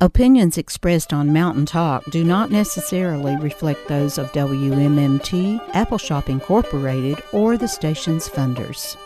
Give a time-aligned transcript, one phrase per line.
[0.00, 7.56] Opinions expressed on Mountain Talk do not necessarily reflect those of WMMT, Appalshop Incorporated, or
[7.56, 8.96] the station's funders.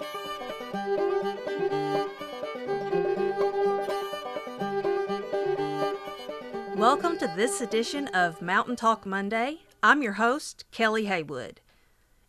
[6.77, 9.61] Welcome to this edition of Mountain Talk Monday.
[9.83, 11.63] I'm your host, Kelly Haywood.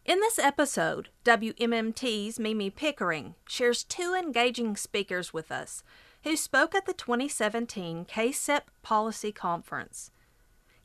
[0.05, 5.83] In this episode, WMMT's Mimi Pickering shares two engaging speakers with us
[6.23, 10.11] who spoke at the 2017 KCEP Policy Conference.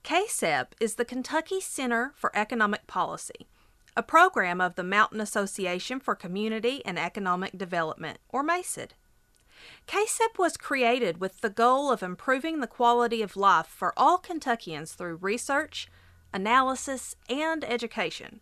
[0.03, 3.47] KCEP is the Kentucky Center for Economic Policy,
[3.97, 8.95] a program of the Mountain Association for Community and Economic Development, or MACED.
[9.87, 14.93] KCEP was created with the goal of improving the quality of life for all Kentuckians
[14.93, 15.89] through research,
[16.33, 18.41] analysis, and education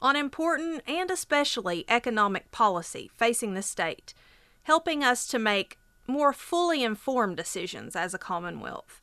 [0.00, 4.14] on important and especially economic policy facing the state,
[4.62, 5.77] helping us to make
[6.08, 9.00] more fully informed decisions as a Commonwealth.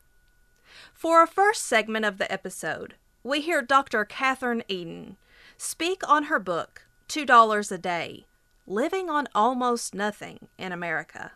[0.92, 4.04] For our first segment of the episode, we hear Dr.
[4.04, 5.16] Kathryn Edin
[5.56, 8.26] speak on her book, $2 a Day
[8.66, 11.32] Living on Almost Nothing in America,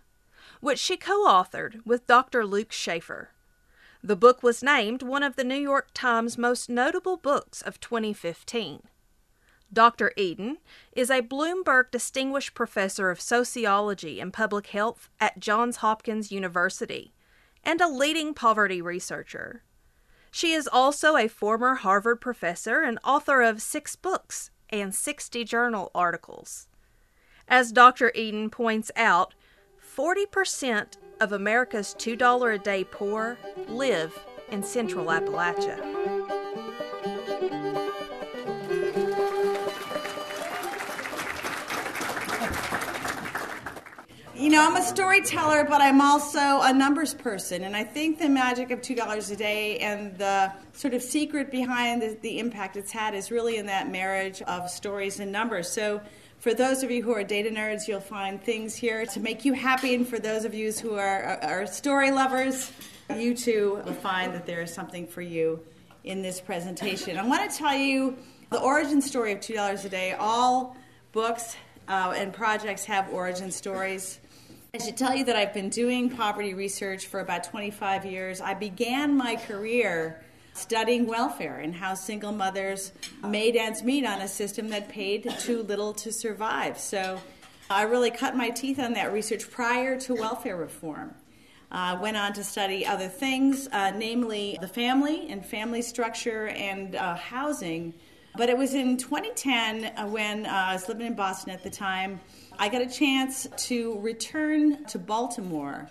[0.61, 2.45] which she co authored with Dr.
[2.45, 3.28] Luke Shaefer.
[4.02, 8.83] The book was named one of the New York Times most notable books of 2015.
[9.73, 10.13] Dr.
[10.17, 10.59] Edin
[10.93, 17.13] is a Bloomberg Distinguished Professor of Sociology and Public Health at Johns Hopkins University
[17.63, 19.63] and a leading poverty researcher.
[20.33, 25.91] She is also a former Harvard professor and author of six books and 60 journal
[25.95, 26.67] articles.
[27.47, 28.13] As Dr.
[28.15, 29.35] Edin points out,
[29.97, 34.19] 40% of America's $2 a day poor live
[34.51, 36.09] in central Appalachia.
[44.41, 47.64] You know, I'm a storyteller, but I'm also a numbers person.
[47.64, 52.00] And I think the magic of $2 a day and the sort of secret behind
[52.00, 55.68] the, the, impact it's had is really in that marriage of stories and numbers.
[55.68, 56.00] So,
[56.39, 59.52] for those of you who are data nerds, you'll find things here to make you
[59.52, 59.95] happy.
[59.95, 62.73] And for those of you who are, are story lovers,
[63.14, 65.61] you too will find that there is something for you
[66.05, 67.18] in this presentation.
[67.18, 68.17] I want to tell you
[68.48, 70.14] the origin story of $2 a day.
[70.14, 70.79] All
[71.12, 71.56] books
[71.89, 74.20] uh, and projects have origin stories.
[74.73, 78.41] I should tell you that I've been doing poverty research for about 25 years.
[78.41, 80.23] I began my career
[80.53, 82.92] studying welfare and how single mothers
[83.27, 86.79] made ends meet on a system that paid too little to survive.
[86.79, 87.20] So
[87.69, 91.17] I really cut my teeth on that research prior to welfare reform.
[91.73, 96.95] Uh, went on to study other things, uh, namely the family and family structure and
[96.95, 97.92] uh, housing.
[98.36, 101.70] But it was in 2010 uh, when uh, I was living in Boston at the
[101.70, 102.20] time
[102.61, 105.89] I got a chance to return to Baltimore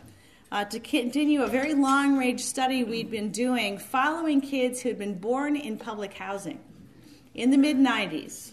[0.52, 5.00] uh, to continue a very long range study we'd been doing following kids who had
[5.00, 6.60] been born in public housing
[7.34, 8.52] in the mid 90s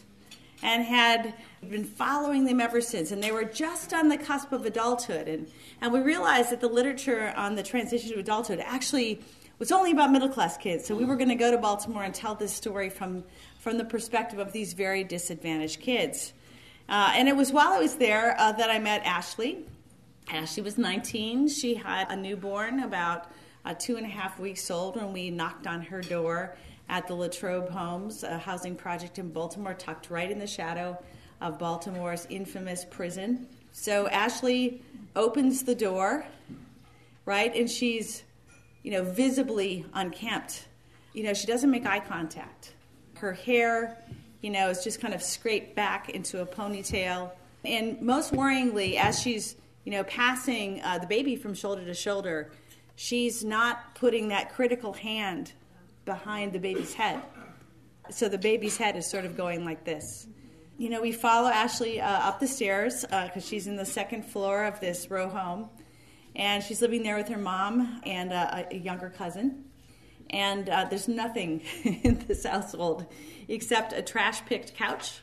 [0.62, 1.34] and had
[1.68, 3.10] been following them ever since.
[3.10, 5.28] And they were just on the cusp of adulthood.
[5.28, 5.46] And,
[5.82, 9.20] and we realized that the literature on the transition to adulthood actually
[9.58, 10.86] was only about middle class kids.
[10.86, 13.24] So we were going to go to Baltimore and tell this story from,
[13.58, 16.32] from the perspective of these very disadvantaged kids.
[16.88, 19.64] Uh, and it was while I was there uh, that I met Ashley.
[20.28, 21.48] Ashley was 19.
[21.48, 23.30] She had a newborn about
[23.64, 26.56] uh, two and a half weeks old when we knocked on her door
[26.88, 30.96] at the Latrobe Homes, a housing project in Baltimore, tucked right in the shadow
[31.40, 33.48] of Baltimore's infamous prison.
[33.72, 34.82] So Ashley
[35.16, 36.24] opens the door,
[37.24, 38.22] right, and she's,
[38.82, 40.68] you know, visibly unkempt.
[41.12, 42.72] You know, she doesn't make eye contact.
[43.16, 43.98] Her hair
[44.46, 47.32] you know, is just kind of scraped back into a ponytail.
[47.64, 52.52] And most worryingly, as she's, you know, passing uh, the baby from shoulder to shoulder,
[52.94, 55.52] she's not putting that critical hand
[56.04, 57.20] behind the baby's head.
[58.10, 60.28] So the baby's head is sort of going like this.
[60.78, 64.26] You know, we follow Ashley uh, up the stairs because uh, she's in the second
[64.26, 65.70] floor of this row home.
[66.36, 69.64] And she's living there with her mom and uh, a younger cousin.
[70.30, 73.06] And uh, there's nothing in this household
[73.48, 75.20] except a trash picked couch,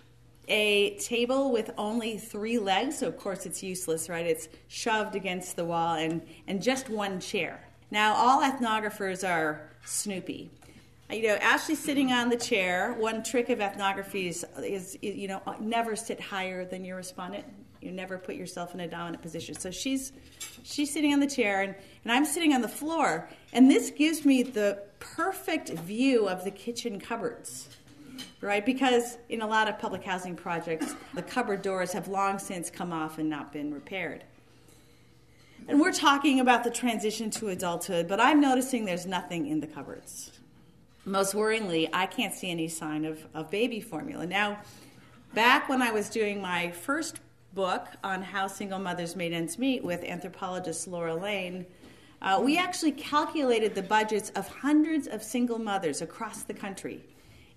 [0.48, 3.00] a table with only three legs.
[3.00, 4.26] So, of course, it's useless, right?
[4.26, 7.64] It's shoved against the wall, and, and just one chair.
[7.92, 10.50] Now, all ethnographers are Snoopy.
[11.12, 12.94] You know, Ashley's sitting on the chair.
[12.94, 17.46] One trick of ethnography is, is you know, never sit higher than your respondent.
[17.82, 19.56] You never put yourself in a dominant position.
[19.56, 20.14] So she's
[20.64, 23.30] she's sitting on the chair, and, and I'm sitting on the floor.
[23.52, 24.82] And this gives me the
[25.16, 27.70] perfect view of the kitchen cupboards,
[28.42, 28.66] right?
[28.66, 32.92] Because in a lot of public housing projects, the cupboard doors have long since come
[32.92, 34.24] off and not been repaired.
[35.68, 39.68] And we're talking about the transition to adulthood, but I'm noticing there's nothing in the
[39.68, 40.32] cupboards.
[41.06, 44.26] Most worryingly, I can't see any sign of, of baby formula.
[44.26, 44.60] Now,
[45.34, 47.20] back when I was doing my first
[47.54, 51.66] book on how single mothers made ends meet with anthropologist Laura Lein,
[52.24, 57.02] uh, we actually calculated the budgets of hundreds of single mothers across the country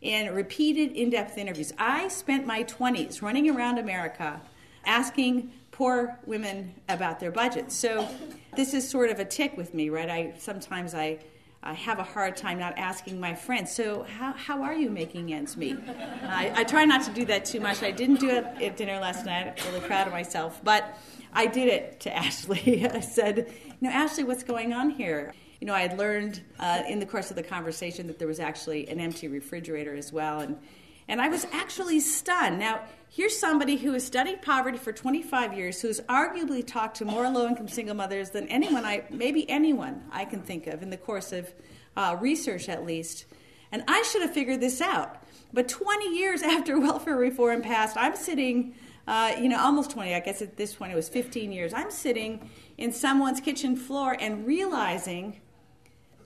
[0.02, 1.72] in repeated in depth interviews.
[1.78, 4.40] I spent my 20s running around America
[4.84, 7.74] asking poor women about their budgets.
[7.74, 8.08] So
[8.56, 10.10] this is sort of a tick with me, right?
[10.10, 11.18] I sometimes I
[11.66, 15.32] I have a hard time not asking my friends, so how, how are you making
[15.32, 15.76] ends meet?
[16.22, 17.82] I, I try not to do that too much.
[17.82, 19.52] I didn't do it at dinner last night.
[19.58, 20.60] I'm really proud of myself.
[20.62, 20.96] But
[21.32, 22.88] I did it to Ashley.
[22.88, 25.34] I said, you know, Ashley, what's going on here?
[25.60, 28.38] You know, I had learned uh, in the course of the conversation that there was
[28.38, 30.38] actually an empty refrigerator as well.
[30.38, 30.58] And,
[31.08, 32.58] and I was actually stunned.
[32.58, 37.28] Now, here's somebody who has studied poverty for 25 years, who's arguably talked to more
[37.30, 40.96] low income single mothers than anyone I, maybe anyone I can think of in the
[40.96, 41.52] course of
[41.96, 43.26] uh, research at least.
[43.72, 45.22] And I should have figured this out.
[45.52, 48.74] But 20 years after welfare reform passed, I'm sitting,
[49.06, 51.90] uh, you know, almost 20, I guess at this point it was 15 years, I'm
[51.90, 55.40] sitting in someone's kitchen floor and realizing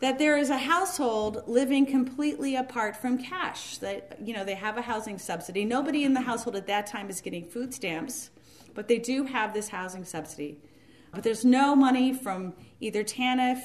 [0.01, 3.77] that there is a household living completely apart from cash.
[3.79, 5.65] That you know they have a housing subsidy.
[5.65, 8.31] Nobody in the household at that time is getting food stamps,
[8.75, 10.59] but they do have this housing subsidy.
[11.13, 13.61] But there's no money from either TANF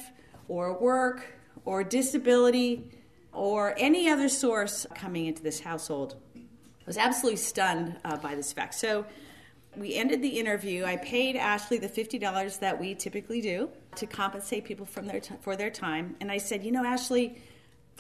[0.48, 2.92] or work or disability
[3.32, 6.16] or any other source coming into this household.
[6.36, 8.76] I was absolutely stunned uh, by this fact.
[8.76, 9.06] So
[9.76, 10.86] we ended the interview.
[10.86, 15.36] I paid Ashley the $50 that we typically do to compensate people from their t-
[15.42, 16.16] for their time.
[16.20, 17.42] And I said, You know, Ashley,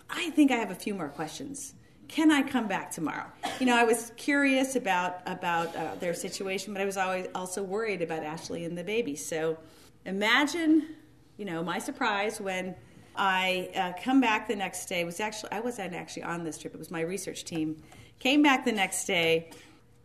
[0.09, 1.73] I think I have a few more questions.
[2.07, 3.25] Can I come back tomorrow?
[3.59, 7.63] You know, I was curious about about uh, their situation, but I was always also
[7.63, 9.15] worried about Ashley and the baby.
[9.15, 9.57] So
[10.05, 10.95] imagine,
[11.37, 12.75] you know, my surprise when
[13.15, 15.01] I uh, come back the next day.
[15.01, 16.73] It was actually I wasn't actually on this trip.
[16.73, 17.81] It was my research team.
[18.19, 19.49] Came back the next day,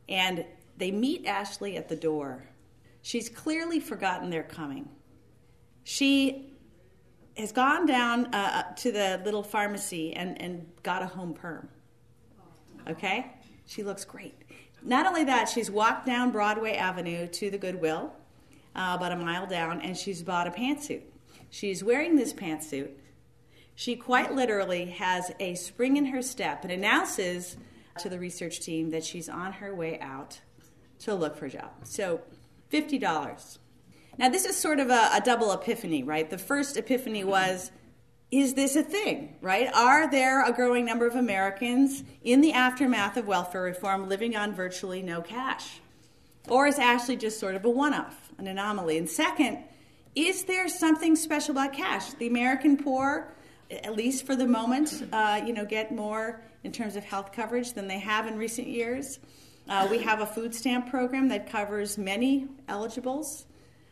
[0.09, 0.45] and
[0.77, 2.45] they meet Ashley at the door.
[3.03, 4.89] She's clearly forgotten they're coming.
[5.85, 6.53] She
[7.37, 11.69] has gone down uh, to the little pharmacy and, and got a home perm.
[12.88, 13.32] Okay?
[13.67, 14.35] She looks great.
[14.82, 18.12] Not only that, she's walked down Broadway Avenue to the Goodwill,
[18.75, 21.03] uh, about a mile down, and she's bought a pantsuit.
[21.50, 22.91] She's wearing this pantsuit.
[23.75, 27.56] She quite literally has a spring in her step and announces
[27.99, 30.41] to the research team that she's on her way out
[31.00, 31.71] to look for a job.
[31.85, 32.21] So,
[32.73, 33.59] $50.
[34.21, 36.29] Now, this is sort of a, a double epiphany, right?
[36.29, 37.71] The first epiphany was
[38.31, 39.73] is this a thing, right?
[39.75, 44.55] Are there a growing number of Americans in the aftermath of welfare reform living on
[44.55, 45.81] virtually no cash?
[46.49, 48.99] Or is Ashley just sort of a one off, an anomaly?
[48.99, 49.61] And second,
[50.15, 52.13] is there something special about cash?
[52.13, 53.33] The American poor,
[53.71, 57.73] at least for the moment, uh, you know, get more in terms of health coverage
[57.73, 59.19] than they have in recent years.
[59.67, 63.47] Uh, we have a food stamp program that covers many eligibles.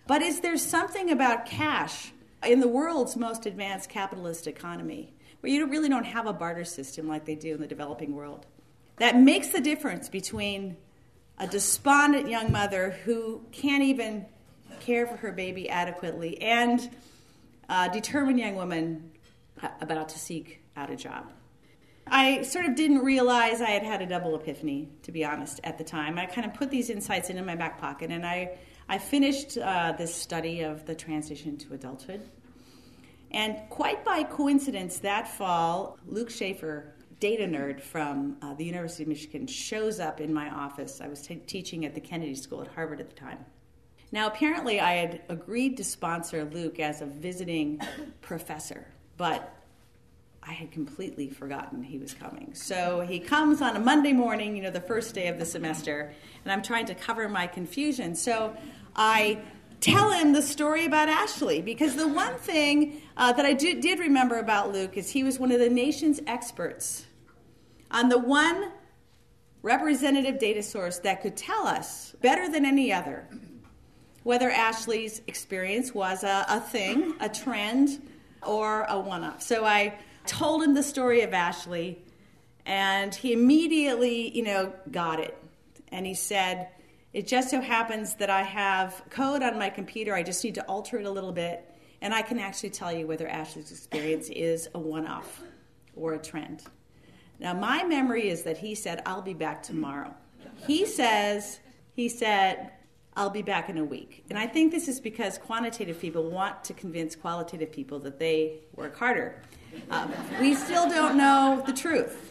[0.08, 2.12] But is there something about cash
[2.42, 7.06] in the world's most advanced capitalist economy where you really don't have a barter system
[7.06, 8.46] like they do in the developing world
[8.96, 10.78] that makes the difference between
[11.36, 14.24] a despondent young mother who can't even
[14.80, 16.88] care for her baby adequately and
[17.68, 19.10] a determined young woman
[19.82, 21.30] about to seek out a job?
[22.06, 25.76] I sort of didn't realize I had had a double epiphany, to be honest, at
[25.76, 26.18] the time.
[26.18, 28.56] I kind of put these insights into my back pocket, and I,
[28.88, 32.28] I finished uh, this study of the transition to adulthood.
[33.30, 39.10] And quite by coincidence, that fall, Luke Shaefer, data nerd from uh, the University of
[39.10, 41.02] Michigan, shows up in my office.
[41.02, 43.44] I was t- teaching at the Kennedy School at Harvard at the time.
[44.10, 47.80] Now, apparently, I had agreed to sponsor Luke as a visiting
[48.22, 48.86] professor,
[49.18, 49.54] but
[50.42, 52.54] I had completely forgotten he was coming.
[52.54, 56.12] So he comes on a Monday morning, you know, the first day of the semester,
[56.44, 58.14] and I'm trying to cover my confusion.
[58.14, 58.56] So
[58.96, 59.40] I
[59.80, 63.98] tell him the story about Ashley because the one thing uh, that I do, did
[63.98, 67.06] remember about Luke is he was one of the nation's experts
[67.90, 68.72] on the one
[69.62, 73.28] representative data source that could tell us better than any other
[74.22, 78.06] whether Ashley's experience was a, a thing, a trend,
[78.46, 79.40] or a one up.
[79.40, 82.00] So I told him the story of Ashley,
[82.64, 85.36] and he immediately, you know, got it.
[85.90, 86.68] And he said,
[87.12, 90.14] It just so happens that I have code on my computer.
[90.14, 91.64] I just need to alter it a little bit,
[92.00, 95.40] and I can actually tell you whether Ashley's experience is a one off
[95.96, 96.62] or a trend.
[97.40, 100.14] Now, my memory is that he said, I'll be back tomorrow.
[100.66, 101.60] He says,
[101.94, 102.72] he said,
[103.16, 104.24] I'll be back in a week.
[104.28, 108.60] And I think this is because quantitative people want to convince qualitative people that they
[108.74, 109.40] work harder.
[109.90, 112.28] Um, we still don't know the truth.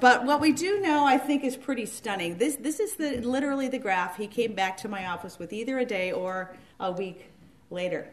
[0.00, 2.36] But what we do know, I think, is pretty stunning.
[2.36, 5.78] This, this is the, literally the graph he came back to my office with either
[5.78, 7.30] a day or a week
[7.70, 8.08] later.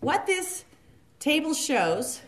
[0.00, 0.64] What this
[1.20, 2.20] table shows,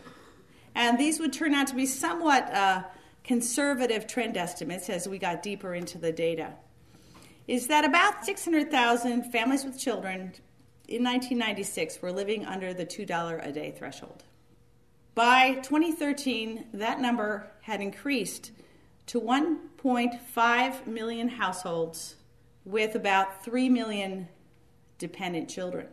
[0.75, 2.83] and these would turn out to be somewhat uh,
[3.23, 6.53] conservative trend estimates as we got deeper into the data,
[7.47, 10.33] is that about 600,000 families with children
[10.87, 14.23] in 1996 were living under the $2 a day threshold.
[15.13, 18.51] By 2013, that number had increased
[19.07, 22.15] to 1.5 million households
[22.63, 24.29] with about 3 million
[24.97, 25.87] dependent children.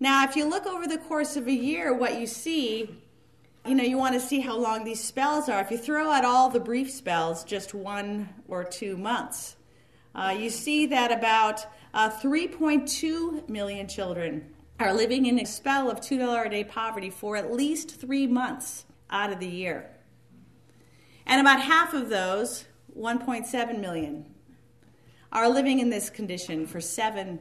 [0.00, 3.02] Now, if you look over the course of a year, what you see,
[3.66, 5.60] you know, you want to see how long these spells are.
[5.60, 9.56] If you throw out all the brief spells, just one or two months,
[10.14, 16.00] uh, you see that about uh, 3.2 million children are living in a spell of
[16.00, 19.90] $2 a day poverty for at least three months out of the year.
[21.26, 22.66] And about half of those,
[22.96, 24.26] 1.7 million,
[25.32, 27.40] are living in this condition for seven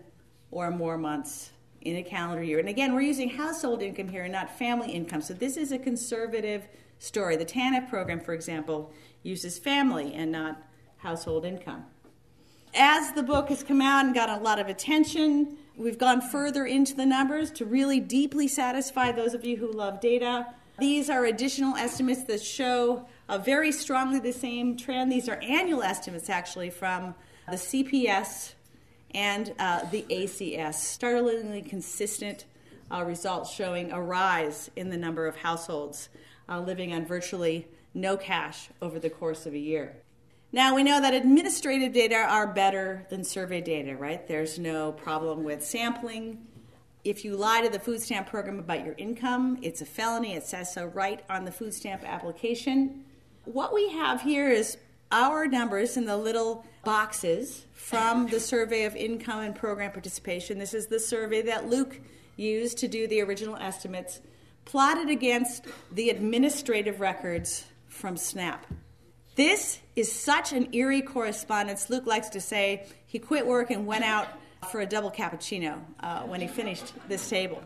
[0.51, 1.51] or more months
[1.81, 2.59] in a calendar year.
[2.59, 5.21] And again, we're using household income here and not family income.
[5.21, 7.35] So this is a conservative story.
[7.35, 8.91] The TANF program, for example,
[9.23, 10.63] uses family and not
[10.97, 11.85] household income.
[12.73, 16.65] As the book has come out and gotten a lot of attention, we've gone further
[16.65, 20.47] into the numbers to really deeply satisfy those of you who love data.
[20.79, 25.11] These are additional estimates that show uh, very strongly the same trend.
[25.11, 27.15] These are annual estimates, actually, from
[27.49, 28.53] the CPS
[29.13, 30.75] and uh, the ACS.
[30.75, 32.45] Startlingly consistent
[32.91, 36.09] uh, results showing a rise in the number of households
[36.49, 39.95] uh, living on virtually no cash over the course of a year.
[40.55, 44.25] Now, we know that administrative data are better than survey data, right?
[44.25, 46.47] There's no problem with sampling.
[47.03, 50.33] If you lie to the food stamp program about your income, it's a felony.
[50.33, 53.03] It says so right on the food stamp application.
[53.43, 54.77] What we have here is
[55.11, 60.57] our numbers in the little boxes from the survey of income and program participation.
[60.57, 61.99] This is the survey that Luke
[62.37, 64.21] used to do the original estimates,
[64.63, 68.65] plotted against the administrative records from SNAP.
[69.35, 71.89] This is such an eerie correspondence.
[71.89, 74.27] Luke likes to say he quit work and went out
[74.71, 77.61] for a double cappuccino uh, when he finished this table.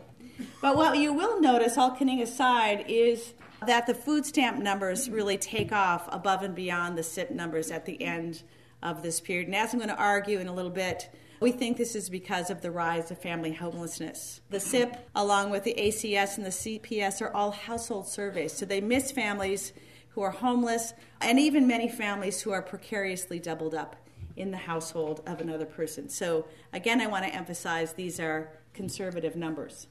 [0.60, 3.34] But what you will notice, all kidding aside, is
[3.66, 7.86] that the food stamp numbers really take off above and beyond the SIPP numbers at
[7.86, 8.42] the end
[8.82, 9.46] of this period.
[9.46, 11.10] And as I'm going to argue in a little bit,
[11.40, 14.40] we think this is because of the rise of family homelessness.
[14.50, 18.52] The SIPP, along with the ACS and the CPS, are all household surveys.
[18.52, 19.72] So they miss families
[20.20, 23.96] who are homeless and even many families who are precariously doubled up
[24.36, 26.10] in the household of another person.
[26.10, 29.86] So, again, I want to emphasize these are conservative numbers.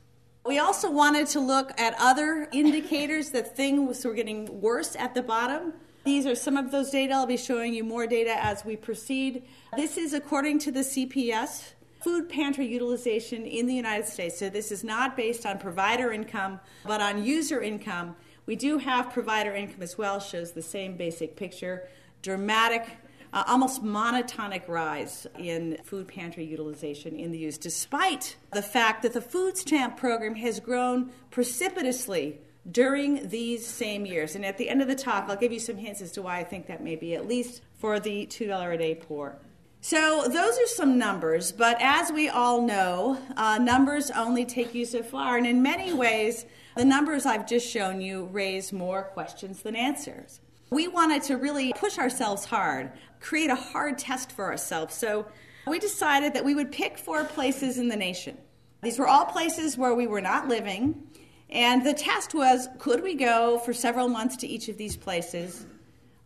[0.46, 5.24] We also wanted to look at other indicators that things were getting worse at the
[5.24, 5.74] bottom.
[6.04, 7.16] These are some of those data.
[7.16, 9.42] I'll be showing you more data as we proceed.
[9.76, 14.38] This is according to the CPS food pantry utilization in the United States.
[14.38, 18.16] So this is not based on provider income, but on user income.
[18.50, 21.88] We do have provider income as well, shows the same basic picture.
[22.24, 22.84] Dramatic
[23.32, 29.14] uh, almost monotonic rise in food pantry utilization in the use, despite the fact that
[29.14, 32.40] the food stamp program has grown precipitously
[32.72, 34.34] during these same years.
[34.34, 36.40] And at the end of the talk, I'll give you some hints as to why
[36.40, 39.38] I think that may be, at least for the $2 a day poor.
[39.82, 44.86] So, those are some numbers, but as we all know, uh, numbers only take you
[44.86, 45.38] so far.
[45.38, 46.48] And in many ways,
[46.80, 50.40] the numbers I've just shown you raise more questions than answers.
[50.70, 54.96] We wanted to really push ourselves hard, create a hard test for ourselves.
[54.96, 55.26] So
[55.68, 58.38] we decided that we would pick four places in the nation.
[58.82, 61.04] These were all places where we were not living.
[61.50, 65.66] And the test was could we go for several months to each of these places,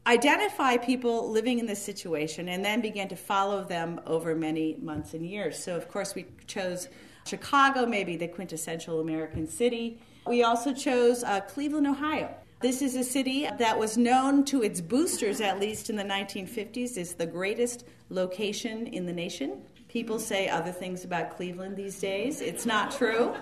[0.05, 5.15] identify people living in this situation, and then begin to follow them over many months
[5.15, 5.57] and years?
[5.57, 6.89] So, of course, we chose
[7.25, 9.97] Chicago, maybe the quintessential American city.
[10.25, 12.33] We also chose uh, Cleveland, Ohio.
[12.61, 16.97] This is a city that was known to its boosters, at least in the 1950s,
[16.97, 19.61] as the greatest location in the nation.
[19.89, 22.39] People say other things about Cleveland these days.
[22.39, 23.33] It's not true.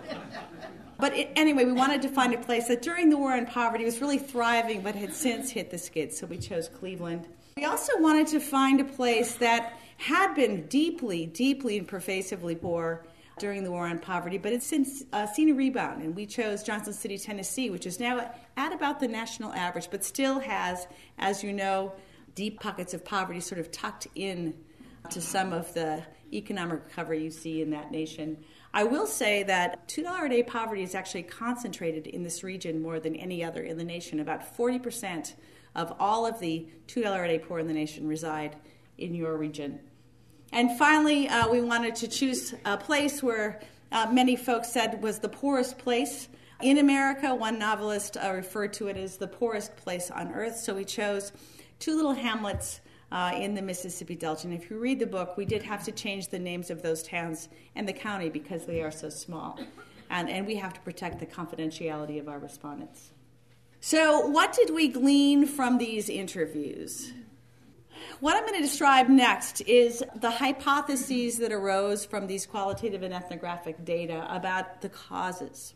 [0.98, 3.86] But it, anyway, we wanted to find a place that during the war on poverty
[3.86, 7.28] was really thriving but had since hit the skids, so we chose Cleveland.
[7.58, 13.04] We also wanted to find a place that had been deeply, deeply and pervasively poor
[13.40, 16.64] during the war on poverty, but it's since uh, seen a rebound, and we chose
[16.64, 21.44] Johnson City, Tennessee, which is now at about the national average, but still has, as
[21.44, 21.94] you know,
[22.36, 24.54] deep pockets of poverty sort of tucked in
[25.10, 28.38] to some of the economic recovery you see in that nation.
[28.74, 33.00] I will say that $2 a day poverty is actually concentrated in this region more
[33.00, 34.20] than any other in the nation.
[34.20, 35.34] About 40%
[35.76, 38.56] of all of the $2 a day poor in the nation reside
[38.98, 39.80] in your region.
[40.52, 45.20] And finally, uh, we wanted to choose a place where uh, many folks said was
[45.20, 46.28] the poorest place
[46.62, 47.34] in America.
[47.34, 50.58] One novelist uh, referred to it as the poorest place on earth.
[50.58, 51.32] So we chose
[51.80, 52.82] two little hamlets
[53.12, 54.48] uh, in the Mississippi Delta.
[54.48, 57.04] And if you read the book, we did have to change the names of those
[57.04, 59.60] towns and the county because they are so small.
[60.10, 63.12] And, and we have to protect the confidentiality of our respondents.
[63.80, 67.14] So, what did we glean from these interviews?
[68.20, 73.14] What I'm going to describe next is the hypotheses that arose from these qualitative and
[73.14, 75.74] ethnographic data about the causes.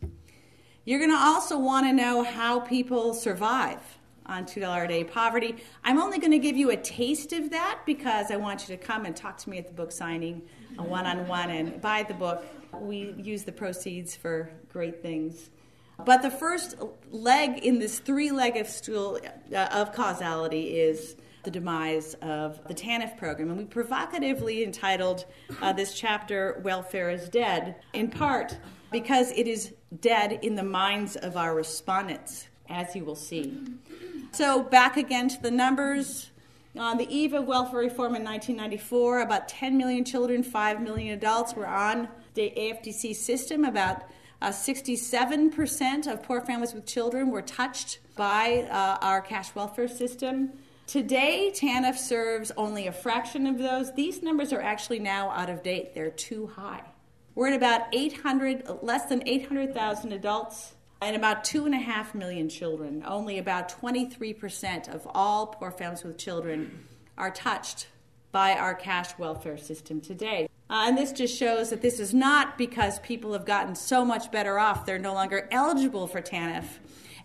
[0.84, 3.80] You're going to also want to know how people survive
[4.26, 5.56] on $2 a day poverty.
[5.84, 8.82] I'm only going to give you a taste of that because I want you to
[8.82, 10.42] come and talk to me at the book signing,
[10.78, 12.44] a one on one, and buy the book.
[12.72, 15.50] We use the proceeds for great things.
[16.04, 16.76] But the first
[17.10, 19.18] leg in this three legged stool
[19.52, 21.16] uh, of causality is
[21.46, 23.48] the demise of the TANF program.
[23.48, 25.24] And we provocatively entitled
[25.62, 28.58] uh, this chapter, Welfare is Dead, in part
[28.90, 33.58] because it is dead in the minds of our respondents, as you will see.
[34.32, 36.30] So, back again to the numbers.
[36.76, 41.54] On the eve of welfare reform in 1994, about 10 million children, 5 million adults
[41.54, 43.64] were on the AFDC system.
[43.64, 44.02] About
[44.42, 50.52] uh, 67% of poor families with children were touched by uh, our cash welfare system.
[50.86, 53.92] Today, TANF serves only a fraction of those.
[53.94, 56.82] These numbers are actually now out of date, they're too high.
[57.34, 62.48] We're at about 800, less than 800,000 adults and about two and a half million
[62.48, 63.02] children.
[63.04, 66.86] Only about 23% of all poor families with children
[67.18, 67.88] are touched
[68.30, 70.48] by our cash welfare system today.
[70.70, 74.30] Uh, and this just shows that this is not because people have gotten so much
[74.30, 76.64] better off, they're no longer eligible for TANF.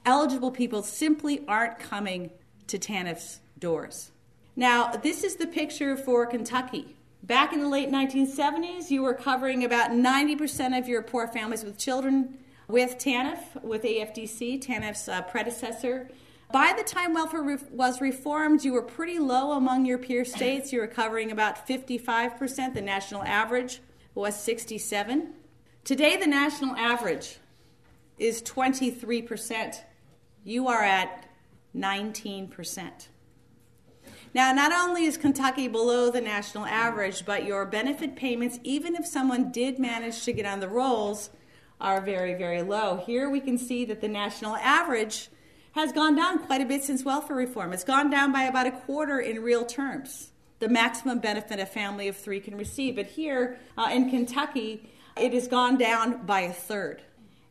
[0.03, 2.31] Eligible people simply aren't coming
[2.65, 4.11] to TANF's doors.
[4.57, 6.97] Now, this is the picture for Kentucky.
[7.23, 11.77] Back in the late 1970s, you were covering about 90% of your poor families with
[11.77, 12.37] children
[12.71, 16.09] with TANF, with AFDC, TANF's uh, predecessor.
[16.51, 20.73] By the time welfare re- was reformed, you were pretty low among your peer states.
[20.73, 22.73] You were covering about 55%.
[22.73, 23.81] The national average
[24.15, 25.33] was 67.
[25.83, 27.37] Today, the national average
[28.17, 29.81] is 23%.
[30.43, 31.25] You are at
[31.75, 33.07] 19%.
[34.33, 39.05] Now, not only is Kentucky below the national average, but your benefit payments, even if
[39.05, 41.31] someone did manage to get on the rolls,
[41.81, 43.03] are very, very low.
[43.05, 45.29] Here we can see that the national average
[45.73, 47.73] has gone down quite a bit since welfare reform.
[47.73, 52.07] It's gone down by about a quarter in real terms, the maximum benefit a family
[52.07, 52.95] of three can receive.
[52.95, 57.01] But here uh, in Kentucky, it has gone down by a third.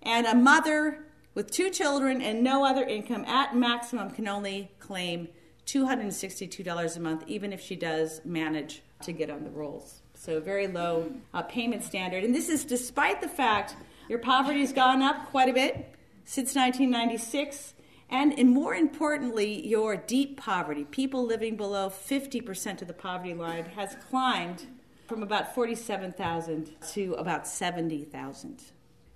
[0.02, 5.28] And a mother with two children and no other income at maximum can only claim
[5.72, 10.02] $262 a month, even if she does manage to get on the rolls.
[10.14, 12.24] So, very low uh, payment standard.
[12.24, 13.76] And this is despite the fact
[14.08, 17.74] your poverty has gone up quite a bit since 1996.
[18.10, 23.66] And, and more importantly, your deep poverty, people living below 50% of the poverty line,
[23.76, 24.66] has climbed
[25.06, 28.62] from about 47,000 to about 70,000.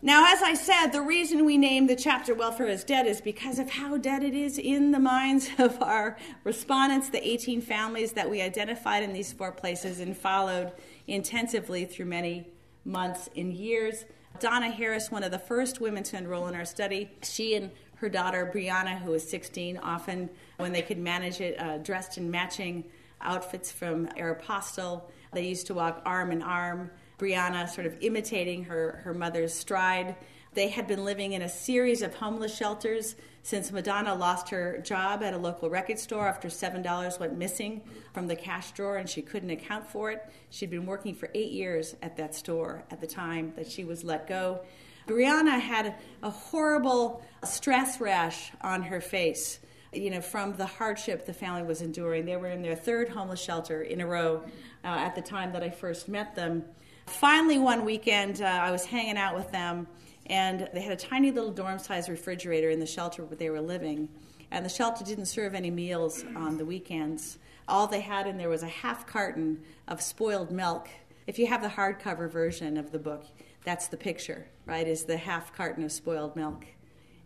[0.04, 3.58] Now, as I said, the reason we named the chapter Welfare is Dead is because
[3.58, 8.28] of how dead it is in the minds of our respondents, the 18 families that
[8.28, 10.72] we identified in these four places and followed
[11.06, 12.46] intensively through many
[12.84, 14.04] months and years.
[14.40, 18.10] Donna Harris, one of the first women to enroll in our study, she and her
[18.10, 22.84] daughter Brianna, who was 16, often when they could manage it, uh, dressed in matching
[23.22, 25.04] outfits from Aeropostale.
[25.32, 26.90] They used to walk arm in arm.
[27.24, 30.14] Brianna sort of imitating her, her mother's stride.
[30.52, 35.22] They had been living in a series of homeless shelters since Modonna lost her job
[35.22, 37.80] at a local record store after $7 went missing
[38.12, 40.22] from the cash drawer and she couldn't account for it.
[40.50, 44.04] She'd been working for eight years at that store at the time that she was
[44.04, 44.60] let go.
[45.06, 49.60] Brianna had a horrible stress rash on her face,
[49.94, 52.26] you know, from the hardship the family was enduring.
[52.26, 54.42] They were in their third homeless shelter in a row
[54.84, 56.64] uh, at the time that I first met them.
[57.06, 59.86] Finally, one weekend, uh, I was hanging out with them
[60.26, 63.60] and they had a tiny little dorm sized refrigerator in the shelter where they were
[63.60, 64.08] living.
[64.50, 67.38] And the shelter didn't serve any meals on the weekends.
[67.66, 70.88] All they had in there was a half carton of spoiled milk.
[71.26, 73.24] If you have the hardcover version of the book,
[73.64, 74.86] that's the picture, right?
[74.86, 76.66] Is the half carton of spoiled milk.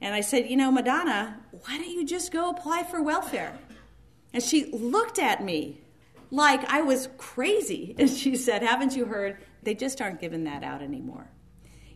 [0.01, 3.59] And I said, You know, Modonna, why don't you just go apply for welfare?
[4.33, 5.81] And she looked at me
[6.31, 7.97] like I was crazy.
[7.99, 9.39] And she said, Haven't you heard?
[9.63, 11.29] They just aren't giving that out anymore.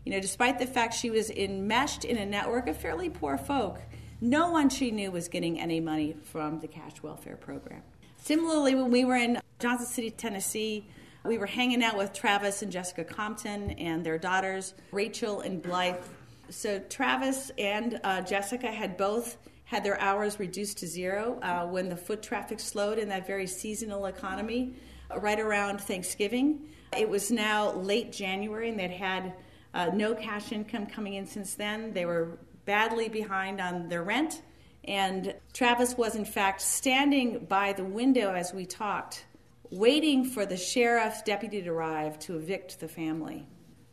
[0.04, 3.80] You know, despite the fact she was enmeshed in a network of fairly poor folk,
[4.20, 7.82] no one she knew was getting any money from the cash welfare program.
[8.18, 10.86] Similarly, when we were in Johnson City, Tennessee,
[11.24, 16.02] we were hanging out with Travis and Jessica Compton and their daughters, Rachel and Blythe.
[16.50, 21.88] So, Travis and uh, Jessica had both had their hours reduced to zero uh, when
[21.88, 24.74] the foot traffic slowed in that very seasonal economy
[25.18, 26.60] right around Thanksgiving.
[26.96, 29.34] It was now late January, and they'd had
[29.74, 31.92] uh, no cash income coming in since then.
[31.92, 34.42] They were badly behind on their rent.
[34.84, 39.24] And Travis was, in fact, standing by the window as we talked,
[39.70, 43.46] waiting for the sheriff's deputy to arrive to evict the family.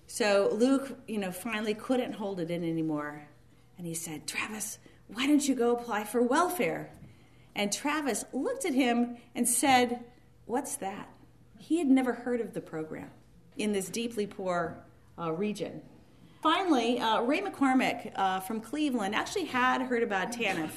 [0.07, 3.27] So Luke, you know, finally couldn't hold it in anymore.
[3.77, 6.91] And he said, Travis, why don't you go apply for welfare?
[7.55, 10.03] And Travis looked at him and said,
[10.45, 11.09] What's that?
[11.59, 13.11] He had never heard of the program
[13.57, 14.77] in this deeply poor
[15.19, 15.81] uh, region.
[16.41, 20.71] Finally, uh, Rae McCormick uh, from Cleveland actually had heard about TANF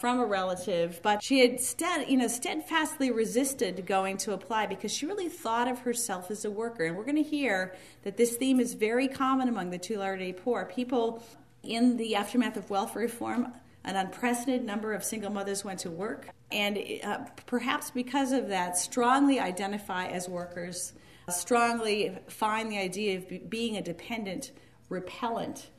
[0.00, 4.92] from a relative, but she had stead, you know, steadfastly resisted going to apply because
[4.92, 6.84] she really thought of herself as a worker.
[6.84, 7.74] And we're going to hear
[8.04, 10.64] that this theme is very common among the two large poor.
[10.64, 11.22] People
[11.62, 13.52] in the aftermath of welfare reform,
[13.84, 18.76] an unprecedented number of single mothers went to work, and uh, perhaps because of that,
[18.76, 20.92] strongly identify as workers,
[21.28, 24.52] strongly find the idea of being a dependent
[24.88, 25.70] repellent.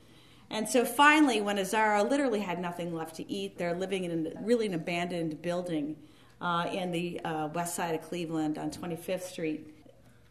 [0.50, 4.42] And so finally, when Azara literally had nothing left to eat, they're living in a,
[4.42, 5.96] really an abandoned building
[6.42, 9.74] uh, in the uh, west side of Cleveland on 25th Street.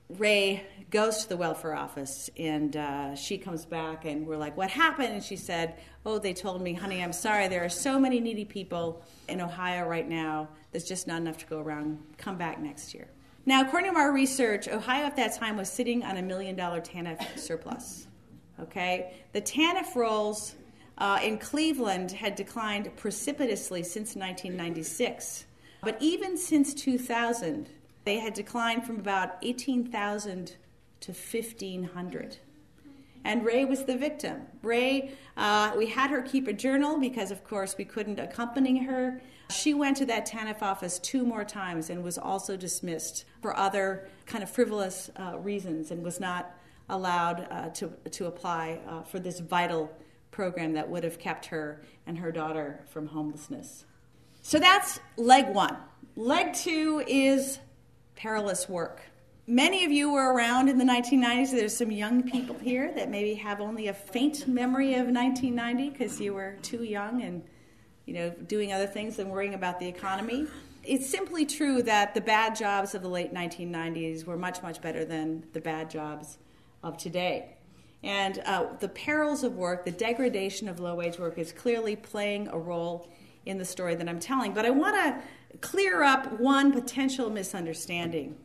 [0.09, 4.71] Rae goes to the welfare office and uh, she comes back and we're like, What
[4.71, 5.12] happened?
[5.12, 7.49] And she said, Oh, they told me, honey, I'm sorry.
[7.49, 10.49] There are so many needy people in Ohio right now.
[10.71, 11.99] There's just not enough to go around.
[12.19, 13.09] Come back next year.
[13.47, 16.81] Now, according to our research, Ohio at that time was sitting on a million dollar
[16.81, 18.07] TANF surplus.
[18.61, 19.14] Okay?
[19.33, 20.55] The TANF rolls
[20.99, 25.45] uh, in Cleveland had declined precipitously since 1996.
[25.83, 27.69] But even since 2000,
[28.07, 30.55] they had declined from about 18,000
[31.01, 32.38] to 1,500.
[33.25, 34.42] And Rae was the victim.
[34.62, 39.21] Rae, uh, we had her keep a journal because, of course, we couldn't accompany her.
[39.51, 44.09] She went to that TANF office two more times and was also dismissed for other
[44.25, 46.55] kind of frivolous uh, reasons and was not
[46.88, 49.90] allowed uh, to, to apply uh, for this vital
[50.31, 53.85] program that would have kept her and her daughter from homelessness.
[54.42, 55.77] So that's leg one.
[56.14, 57.59] Leg two is
[58.16, 59.02] perilous work.
[59.46, 61.52] Many of you were around in the 1990s.
[61.52, 66.20] There's some young people here that maybe have only a faint memory of 1990 because
[66.20, 67.44] you were too young and
[68.07, 70.48] you know doing other things than worrying about the economy.
[70.83, 75.05] It's simply true that the bad jobs of the late 1990s were much much better
[75.05, 76.38] than the bad jobs
[76.83, 77.57] of today.
[78.02, 82.48] And uh, the perils of work, the degradation of low wage work, is clearly playing
[82.48, 83.09] a role
[83.46, 84.52] in the story that I'm telling.
[84.52, 85.22] But I want to
[85.61, 88.37] clear up one potential misunderstanding.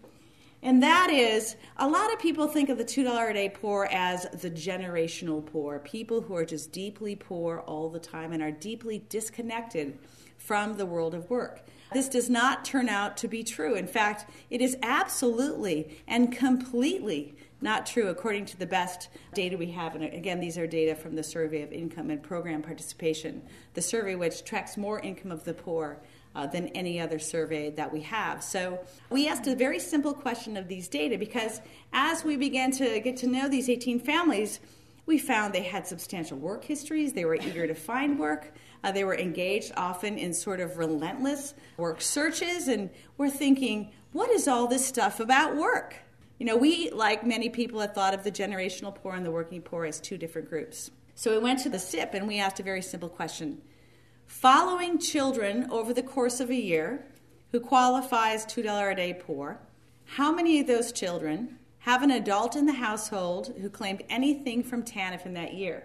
[0.63, 4.27] And that is, a lot of people think of the $2 a day poor as
[4.41, 9.03] the generational poor, people who are just deeply poor all the time and are deeply
[9.09, 9.97] disconnected
[10.37, 11.65] from the world of work.
[11.93, 13.75] This does not turn out to be true.
[13.75, 19.71] In fact, it is absolutely and completely not true according to the best data we
[19.71, 19.95] have.
[19.95, 23.41] And again, these are data from the Survey of Income and Program Participation,
[23.73, 26.01] the survey which tracks more income of the poor
[26.35, 28.43] uh, than any other survey that we have.
[28.43, 31.61] So we asked a very simple question of these data because
[31.93, 34.59] as we began to get to know these 18 families,
[35.05, 38.53] we found they had substantial work histories, they were eager to find work.
[38.83, 44.29] Uh, they were engaged often in sort of relentless work searches, and we're thinking, what
[44.31, 45.95] is all this stuff about work?
[46.39, 49.61] You know, we, like many people, had thought of the generational poor and the working
[49.61, 50.89] poor as two different groups.
[51.13, 53.61] So we went to the SIPP and we asked a very simple question.
[54.39, 57.05] Following children over the course of a year
[57.51, 59.59] who qualify as $2 a day poor,
[60.05, 64.83] how many of those children have an adult in the household who claimed anything from
[64.83, 65.83] TANF in that year?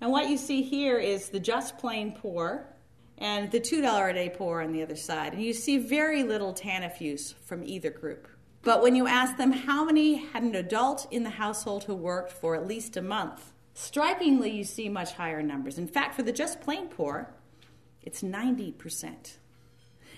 [0.00, 2.64] And what you see here is the just plain poor
[3.18, 5.32] and the $2 a day poor on the other side.
[5.32, 8.28] And you see very little TANF use from either group.
[8.62, 12.30] But when you ask them how many had an adult in the household who worked
[12.30, 15.78] for at least a month, strikingly you see much higher numbers.
[15.78, 17.34] In fact, for the just plain poor,
[18.04, 19.04] it's 90%.
[19.04, 19.10] I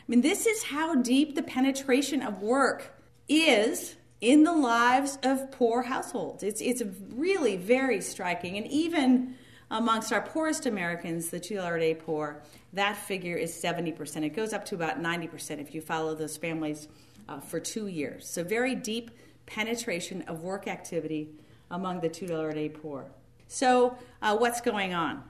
[0.09, 5.83] mean, this is how deep the penetration of work is in the lives of poor
[5.83, 6.43] households.
[6.43, 8.57] It's, it's really very striking.
[8.57, 9.35] And even
[9.71, 14.25] amongst our poorest Americans, the $2 a day poor, that figure is 70%.
[14.25, 16.89] It goes up to about 90% if you follow those families
[17.29, 18.29] uh, for two years.
[18.29, 19.11] So, very deep
[19.47, 21.29] penetration of work activity
[21.71, 23.07] among the $2 a day poor.
[23.49, 25.23] So, uh, what's going on?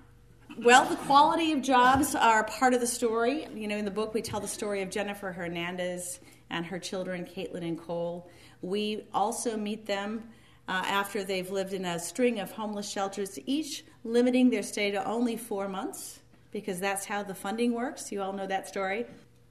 [0.59, 3.47] Well, the quality of jobs are part of the story.
[3.55, 7.27] You know, in the book, we tell the story of Jennifer Hernandez and her children,
[7.27, 8.31] Caitlin and Cole.
[8.63, 10.31] We also meet them
[10.67, 15.05] uh, after they've lived in a string of homeless shelters, each limiting their stay to
[15.05, 16.21] only four months
[16.53, 18.11] because that's how the funding works.
[18.11, 19.05] You all know that story.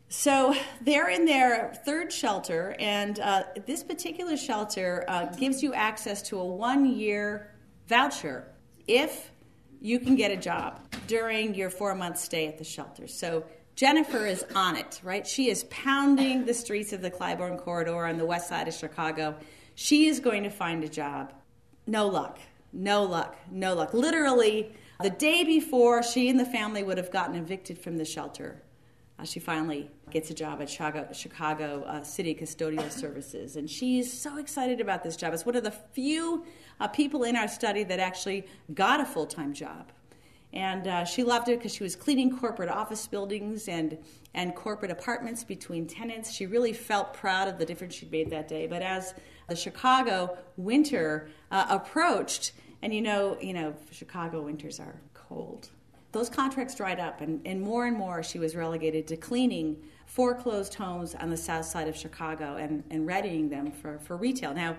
[0.09, 6.23] So they're in their third shelter, and uh, this particular shelter uh, gives you access
[6.23, 7.51] to a one year
[7.87, 8.47] voucher
[8.87, 9.31] if
[9.85, 13.07] you can get a job during your four month stay at the shelter.
[13.07, 13.45] So
[13.75, 15.27] Jennifer is on it, right?
[15.27, 19.35] She is pounding the streets of the Clybourn corridor on the west side of Chicago.
[19.75, 21.33] She is going to find a job.
[21.85, 22.39] No luck,
[22.73, 23.93] no luck, no luck.
[23.93, 28.63] Literally, the day before she and the family would have gotten evicted from the shelter,
[29.19, 33.55] uh, she finally gets a job at Chicago, Chicago uh, City Custodial Services.
[33.55, 35.33] And she's so excited about this job.
[35.33, 36.43] It's one of the few
[36.79, 39.91] uh, people in our study that actually got a full time job.
[40.53, 43.97] And uh, she loved it because she was cleaning corporate office buildings and,
[44.33, 46.31] and corporate apartments between tenants.
[46.31, 48.65] She really felt proud of the difference she'd made that day.
[48.65, 49.13] But as
[49.49, 55.69] the Chicago winter uh, approached, and you know, you know, Chicago winters are cold.
[56.13, 60.73] Those contracts dried up, and, and more and more she was relegated to cleaning foreclosed
[60.73, 64.53] homes on the south side of Chicago and, and readying them for, for retail.
[64.53, 64.77] Now,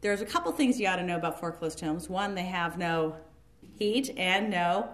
[0.00, 2.08] there's a couple things you ought to know about foreclosed homes.
[2.08, 3.16] One, they have no
[3.78, 4.88] heat and no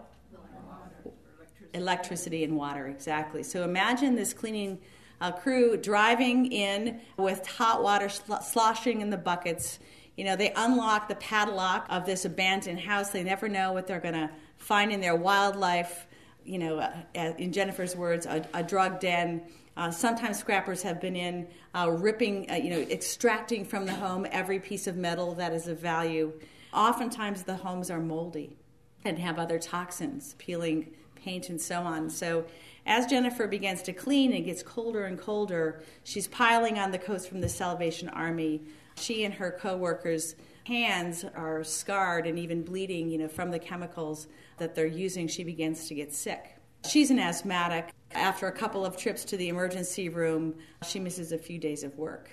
[1.75, 3.43] electricity and water, exactly.
[3.43, 4.79] So imagine this cleaning
[5.21, 9.79] uh, crew driving in with hot water sloshing in the buckets
[10.17, 13.11] you know, they unlock the padlock of this abandoned house.
[13.11, 16.07] They never know what they're going to find in their wildlife.
[16.45, 19.43] You know, uh, in Jennifer's words, a, a drug den.
[19.75, 24.27] Uh, sometimes scrappers have been in uh, ripping, uh, you know, extracting from the home
[24.31, 26.31] every piece of metal that is of value.
[26.75, 28.57] Oftentimes, the homes are moldy
[29.05, 32.11] and have other toxins, peeling paint and so on.
[32.11, 32.45] So,
[32.85, 37.27] as Jennifer begins to clean and gets colder and colder, she's piling on the coats
[37.27, 38.61] from the Salvation Army
[38.97, 44.29] she and her coworkers' hands are scarred and even bleeding, you know, from the chemicals
[44.59, 45.29] that they're using.
[45.29, 46.57] She begins to get sick.
[46.89, 47.93] She's an asthmatic.
[48.13, 50.55] After a couple of trips to the emergency room,
[50.87, 52.31] she misses a few days of work.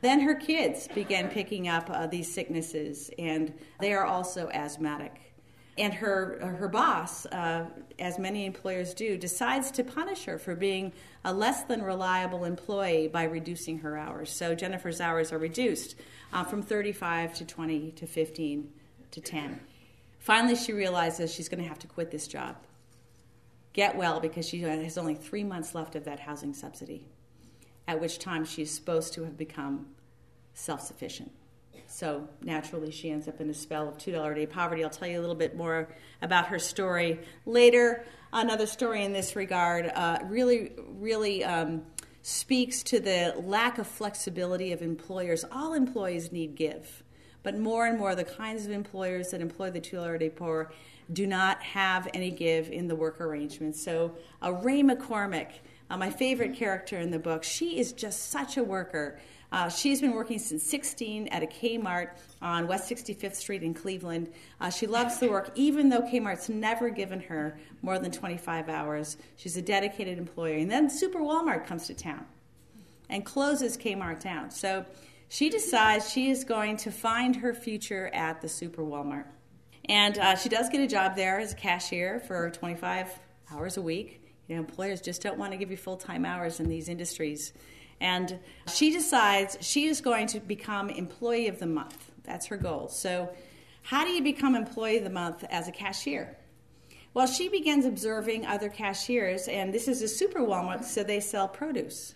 [0.00, 5.29] Then her kids begin picking up uh, these sicknesses, and they are also asthmatic
[5.80, 7.64] and her her boss, uh,
[7.98, 10.92] as many employers do, decides to punish her for being
[11.24, 14.30] a less than reliable employee by reducing her hours.
[14.30, 15.96] So Jennifer's hours are reduced
[16.32, 18.70] uh, from 35 to 20 to 15
[19.10, 19.60] to 10.
[20.18, 22.56] Finally, she realizes she's going to have to quit this job.
[23.72, 27.06] Get well because she has only three months left of that housing subsidy,
[27.88, 29.86] at which time she's supposed to have become
[30.52, 31.32] self sufficient.
[31.90, 34.84] So naturally, she ends up in a spell of $2 a day poverty.
[34.84, 35.88] I'll tell you a little bit more
[36.22, 38.04] about her story later.
[38.32, 41.82] Another story in this regard uh, really, really um,
[42.22, 45.44] speaks to the lack of flexibility of employers.
[45.50, 47.02] All employees need give,
[47.42, 50.70] but more and more the kinds of employers that employ the $2 a day poor
[51.12, 53.82] do not have any give in the work arrangements.
[53.82, 55.50] So, uh, Rae McCormick,
[55.90, 59.18] uh, my favorite character in the book, she is just such a worker.
[59.52, 62.10] Uh, she's been working since 16 at a Kmart
[62.40, 64.32] on West 65th Street in Cleveland.
[64.60, 69.16] Uh, she loves the work, even though Kmart's never given her more than 25 hours.
[69.36, 70.62] She's a dedicated employee.
[70.62, 72.26] And then Super Walmart comes to town
[73.08, 74.50] and closes Kmart down.
[74.50, 74.84] So
[75.28, 79.26] she decides she is going to find her future at the Super Walmart.
[79.88, 83.08] And uh, she does get a job there as a cashier for 25
[83.52, 84.22] hours a week.
[84.46, 87.52] You know, employers just don't want to give you full time hours in these industries.
[88.00, 88.38] And
[88.72, 92.10] she decides she is going to become Employee of the Month.
[92.24, 92.88] That's her goal.
[92.88, 93.30] So,
[93.82, 96.36] how do you become Employee of the Month as a cashier?
[97.12, 101.48] Well, she begins observing other cashiers, and this is a super Walmart, so they sell
[101.48, 102.14] produce.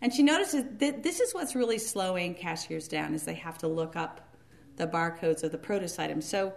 [0.00, 3.68] And she notices that this is what's really slowing cashiers down, is they have to
[3.68, 4.20] look up
[4.76, 6.28] the barcodes of the produce items.
[6.28, 6.52] So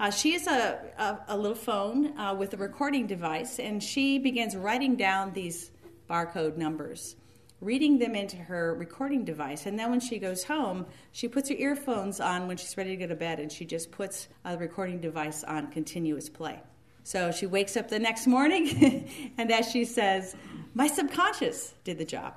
[0.00, 4.18] uh, she has a, a, a little phone uh, with a recording device, and she
[4.18, 5.70] begins writing down these
[6.08, 7.14] barcode numbers
[7.60, 9.66] reading them into her recording device.
[9.66, 12.96] And then when she goes home, she puts her earphones on when she's ready to
[12.96, 16.60] go to bed and she just puts a recording device on continuous play.
[17.02, 20.34] So she wakes up the next morning and as she says,
[20.74, 22.34] My subconscious did the job.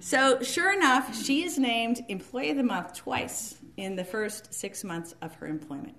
[0.00, 4.84] So sure enough, she is named Employee of the Month twice in the first six
[4.84, 5.96] months of her employment.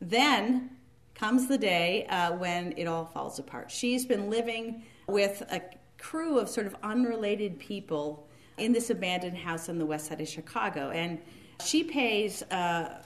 [0.00, 0.70] Then
[1.14, 3.70] comes the day uh, when it all falls apart.
[3.70, 5.60] She's been living with a
[6.02, 8.26] crew of sort of unrelated people
[8.58, 10.90] in this abandoned house on the west side of Chicago.
[10.90, 11.18] And
[11.64, 13.04] she pays a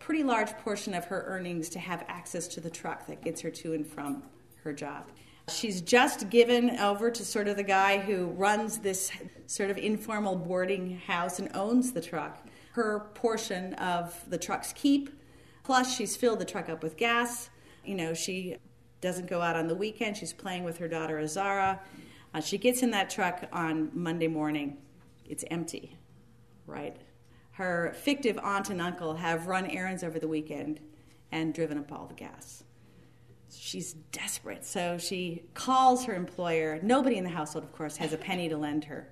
[0.00, 3.50] pretty large portion of her earnings to have access to the truck that gets her
[3.50, 4.22] to and from
[4.64, 5.04] her job.
[5.50, 9.10] She's just given over to sort of the guy who runs this
[9.46, 12.46] sort of informal boarding house and owns the truck.
[12.72, 15.10] Her portion of the truck's keep,
[15.64, 17.50] plus she's filled the truck up with gas.
[17.84, 18.56] You know, she
[19.00, 20.16] doesn't go out on the weekend.
[20.16, 21.80] She's playing with her daughter Azara.
[22.38, 24.76] Uh, she gets in that truck on Monday morning.
[25.28, 25.96] It's empty,
[26.68, 26.96] right?
[27.50, 30.78] Her fictive aunt and uncle have run errands over the weekend
[31.32, 32.62] and driven up all the gas.
[33.50, 36.78] She's desperate, so she calls her employer.
[36.80, 39.08] Nobody in the household, of course, has a penny to lend her.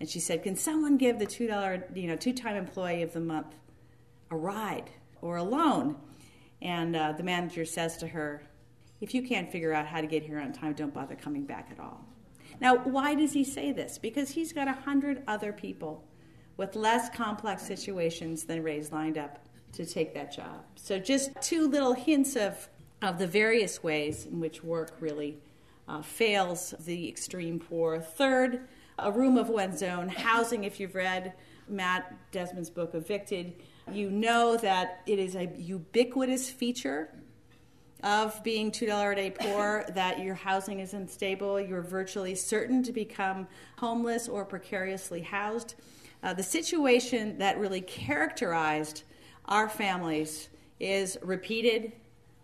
[0.00, 3.20] And she said, Can someone give the $2, you know, two time employee of the
[3.20, 3.54] month
[4.30, 4.88] a ride
[5.20, 5.96] or a loan?
[6.62, 8.42] And uh, the manager says to her,
[9.02, 11.68] If you can't figure out how to get here on time, don't bother coming back
[11.70, 12.06] at all.
[12.60, 13.98] Now, why does he say this?
[13.98, 16.04] Because he's got a hundred other people
[16.56, 19.40] with less complex situations than Rae's lined up
[19.72, 20.64] to take that job.
[20.76, 22.68] So, just two little hints of
[23.02, 25.36] of the various ways in which work really
[25.88, 28.00] uh, fails the extreme poor.
[28.00, 28.66] Third,
[28.98, 30.64] a room of one's own, housing.
[30.64, 31.34] If you've read
[31.68, 33.54] Matt Desmond's book, Evicted,
[33.92, 37.10] you know that it is a ubiquitous feature
[38.04, 41.58] of being $2 a day poor that your housing is unstable.
[41.58, 45.74] You're virtually certain to become homeless or precariously housed.
[46.22, 49.04] Uh, the situation that really characterized
[49.46, 51.92] our families is repeated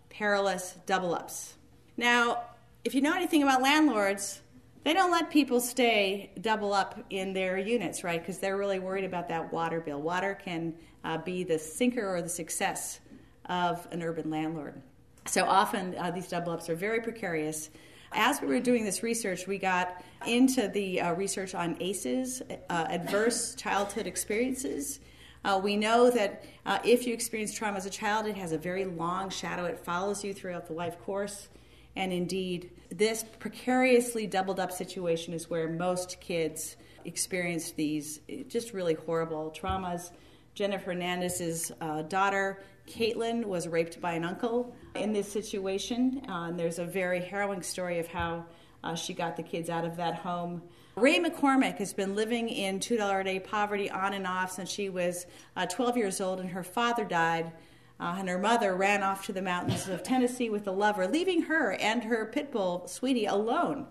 [0.09, 1.53] perilous double ups.
[1.95, 2.41] Now,
[2.83, 4.41] if you know anything about landlords,
[4.83, 8.19] they don't let people stay double up in their units, right?
[8.19, 10.01] Because they're really worried about that water bill.
[10.01, 12.99] Water can uh, be the sinker or the success
[13.45, 14.81] of an urban landlord.
[15.25, 17.69] So often uh, these double ups are very precarious.
[18.11, 22.85] As we were doing this research, we got into the uh, research on ACEs, uh,
[22.89, 24.99] adverse childhood experiences,
[25.43, 28.57] uh, we know that uh, if you experience trauma as a child, it has a
[28.57, 29.65] very long shadow.
[29.65, 31.49] It follows you throughout the life course.
[31.95, 38.93] And indeed, this precariously doubled up situation is where most kids experience these just really
[38.93, 40.11] horrible traumas.
[40.53, 46.21] Jennifer Hernandez's uh, daughter, Caitlin, was raped by an uncle in this situation.
[46.27, 48.45] Uh, and there's a very harrowing story of how
[48.83, 50.61] uh, she got the kids out of that home.
[50.95, 54.89] Rae McCormick has been living in $2 a day poverty on and off since she
[54.89, 57.51] was uh, 12 years old, and her father died.
[57.99, 61.43] Uh, and her mother ran off to the mountains of Tennessee with a lover, leaving
[61.43, 63.85] her and her pit bull, Sweetie, alone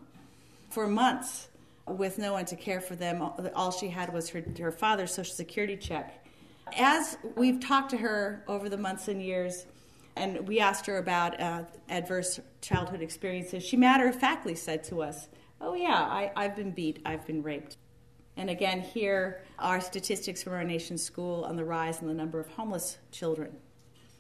[0.68, 1.48] for months
[1.86, 3.22] with no one to care for them.
[3.54, 6.24] All she had was her, her father's Social Security check.
[6.78, 9.66] As we've talked to her over the months and years,
[10.16, 15.02] and we asked her about uh, adverse childhood experiences, she matter of factly said to
[15.02, 15.28] us,
[15.60, 17.76] oh, yeah, I, I've been beat, I've been raped.
[18.36, 22.40] And again, here are statistics from our nation's school on the rise in the number
[22.40, 23.56] of homeless children.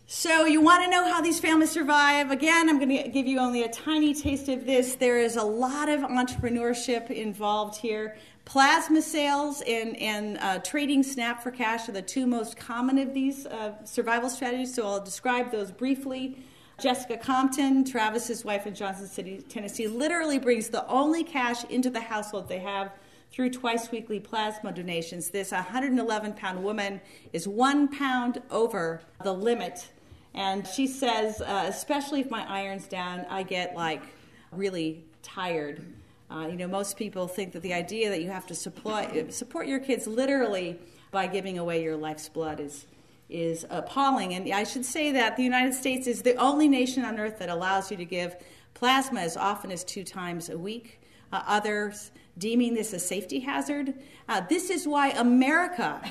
[0.06, 2.32] So, you want to know how these families survive?
[2.32, 4.96] Again, I'm going to give you only a tiny taste of this.
[4.96, 8.16] There is a lot of entrepreneurship involved here.
[8.50, 13.14] Plasma sales and, and uh, trading SNAP for cash are the two most common of
[13.14, 16.36] these uh, survival strategies, so I'll describe those briefly.
[16.82, 22.00] Jessica Compton, Travis's wife in Johnson City, Tennessee, literally brings the only cash into the
[22.00, 22.90] household they have
[23.30, 25.30] through twice weekly plasma donations.
[25.30, 27.00] This 111 pound woman
[27.32, 29.90] is one pound over the limit.
[30.34, 34.02] And she says, uh, especially if my iron's down, I get like
[34.50, 35.84] really tired.
[36.30, 39.66] Uh, you know, most people think that the idea that you have to support, support
[39.66, 40.78] your kids literally
[41.10, 42.86] by giving away your life's blood is
[43.30, 44.34] is appalling.
[44.34, 47.48] And I should say that the United States is the only nation on earth that
[47.48, 48.36] allows you to give
[48.74, 51.00] plasma as often as two times a week.
[51.32, 53.94] Uh, others deeming this a safety hazard.
[54.28, 56.02] Uh, this is why America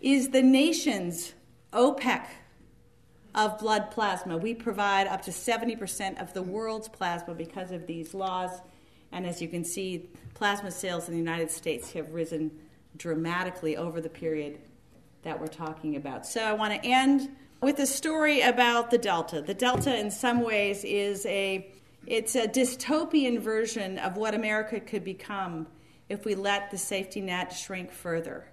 [0.00, 1.34] is the nation's
[1.72, 2.26] OPEC
[3.36, 4.36] of blood plasma.
[4.36, 8.50] We provide up to 70% of the world's plasma because of these laws.
[9.14, 12.50] And as you can see, plasma sales in the United States have risen
[12.96, 14.58] dramatically over the period
[15.22, 16.26] that we're talking about.
[16.26, 17.30] So I want to end
[17.62, 19.40] with a story about the Delta.
[19.40, 21.70] The Delta, in some ways, is a
[22.06, 25.68] it's a dystopian version of what America could become
[26.10, 28.44] if we let the safety net shrink further.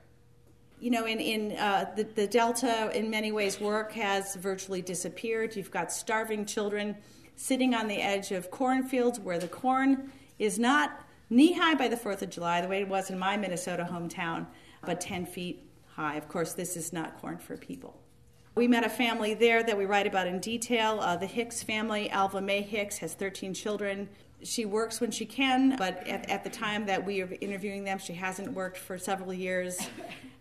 [0.80, 5.56] You know, in, in uh, the, the Delta, in many ways, work has virtually disappeared.
[5.56, 6.96] You've got starving children
[7.36, 10.12] sitting on the edge of cornfields where the corn
[10.42, 13.38] is not knee high by the 4th of July, the way it was in my
[13.38, 14.48] Minnesota hometown,
[14.84, 16.16] but 10 feet high.
[16.16, 17.96] Of course, this is not corn for people.
[18.56, 21.00] We met a family there that we write about in detail.
[21.00, 24.10] Uh, the Hicks family, Alva May Hicks, has 13 children.
[24.44, 28.00] She works when she can, but at, at, the time that we are interviewing them,
[28.00, 29.80] she hasn't worked for several years.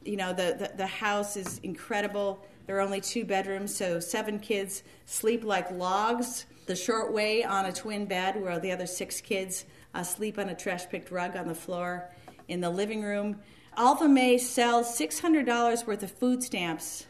[0.02, 2.42] You know, the, the, the house is incredible.
[2.66, 7.66] There are only two bedrooms, so seven kids sleep like logs the short way on
[7.66, 9.64] a twin bed, where the other six kids
[9.94, 12.10] uh, sleep on a trash picked rug on the floor
[12.48, 13.40] in the living room.
[13.76, 17.06] Alpha May sells $600 worth of food stamps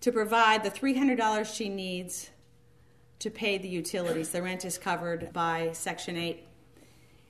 [0.00, 2.30] to provide the $300 she needs
[3.20, 4.30] to pay the utilities.
[4.30, 6.46] The rent is covered by Section 8.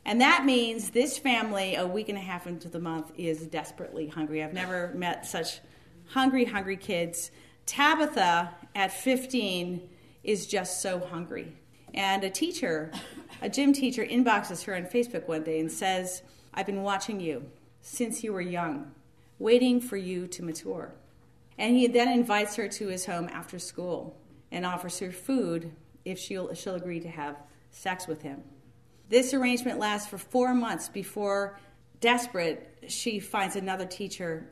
[0.04, 4.08] And that means this family, a week and a half into the month, is desperately
[4.08, 4.42] hungry.
[4.42, 5.60] I've never met such
[6.08, 7.30] hungry, hungry kids.
[7.66, 9.88] Tabitha, at 15,
[10.24, 11.52] is just so hungry.
[11.92, 12.92] And a teacher,
[13.40, 16.22] a gym teacher, inboxes her on Facebook one day and says,
[16.52, 17.44] I've been watching you
[17.80, 18.92] since you were young,
[19.38, 20.94] waiting for you to mature.
[21.58, 24.16] And he then invites her to his home after school
[24.50, 25.72] and offers her food
[26.04, 27.36] if she'll, she'll agree to have
[27.70, 28.42] sex with him.
[29.08, 31.58] This arrangement lasts for four months before,
[32.00, 34.48] desperate, she finds another teacher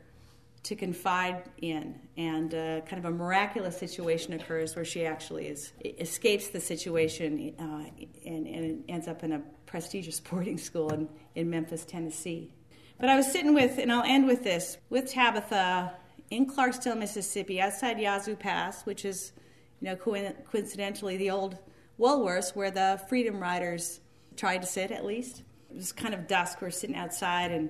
[0.63, 5.71] to confide in, and uh, kind of a miraculous situation occurs where she actually is
[5.83, 7.89] escapes the situation uh,
[8.25, 12.51] and, and, ends up in a prestigious boarding school in, in Memphis, Tennessee.
[12.99, 15.93] But I was sitting with, and I'll end with this, with Tabitha
[16.29, 19.31] in Clarksdale, Mississippi, outside Yazoo Pass, which is,
[19.79, 21.57] you know, coincidentally the old
[21.97, 24.01] Woolworths where the Freedom Riders
[24.35, 25.43] tried to sit, at least.
[25.69, 26.61] It was kind of dusk.
[26.61, 27.69] We are sitting outside, and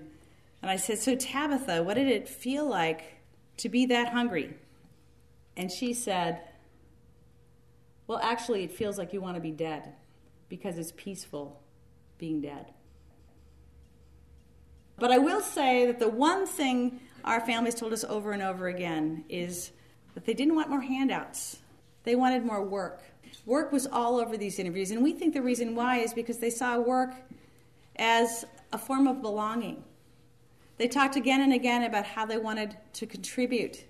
[0.61, 3.21] and I said, So, Tabitha, what did it feel like
[3.57, 4.55] to be that hungry?
[5.55, 6.41] And she said,
[8.07, 9.93] Well, actually, it feels like you want to be dead
[10.49, 11.61] because it's peaceful
[12.17, 12.73] being dead.
[14.97, 18.67] But I will say that the one thing our families told us over and over
[18.67, 19.71] again is
[20.13, 21.57] that they didn't want more handouts,
[22.03, 23.03] they wanted more work.
[23.45, 26.49] Work was all over these interviews, and we think the reason why is because they
[26.49, 27.13] saw work
[27.95, 29.83] as a form of belonging.
[30.79, 33.83] They talked again and again about how they wanted to contribute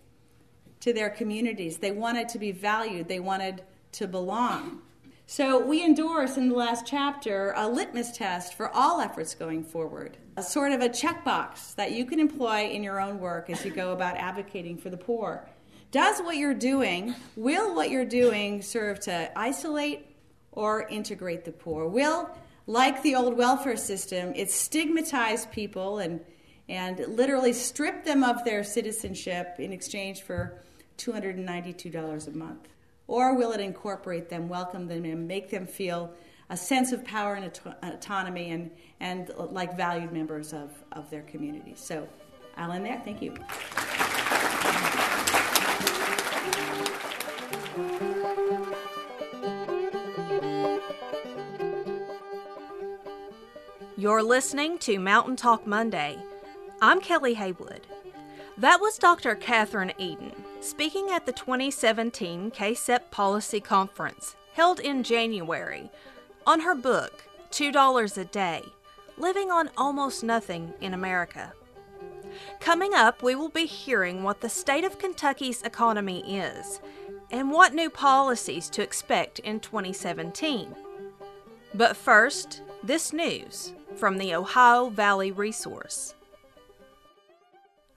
[0.79, 1.77] to their communities.
[1.77, 3.61] They wanted to be valued, they wanted
[3.93, 4.81] to belong.
[5.27, 10.17] So, we endorse in the last chapter a litmus test for all efforts going forward,
[10.35, 13.69] a sort of a checkbox that you can employ in your own work as you
[13.69, 15.47] go about advocating for the poor.
[15.91, 20.07] Does what you're doing, will what you're doing serve to isolate
[20.51, 21.87] or integrate the poor?
[21.87, 22.31] Will,
[22.65, 26.21] like the old welfare system, it stigmatize people and
[26.69, 30.61] and literally strip them of their citizenship in exchange for
[30.99, 32.69] $292 a month?
[33.07, 36.13] Or will it incorporate them, welcome them, and make them feel
[36.51, 37.51] a sense of power and
[37.81, 41.73] autonomy and, and uh, like valued members of, of their community?
[41.75, 42.07] So
[42.55, 43.01] I'll end there.
[43.03, 43.33] Thank you.
[53.97, 56.17] You're listening to Mountain Talk Monday.
[56.81, 57.81] I'm Kelly Haywood.
[58.57, 59.35] That was Dr.
[59.35, 65.91] Kathryn Edin speaking at the 2017 KCEP Policy Conference held in January
[66.47, 68.63] on her book, $2 a Day
[69.17, 71.51] Living on Almost Nothing in America.
[72.61, 76.79] Coming up, we will be hearing what the state of Kentucky's economy is
[77.29, 80.73] and what new policies to expect in 2017.
[81.73, 86.13] But first, this news from the Ohio Valley Resource.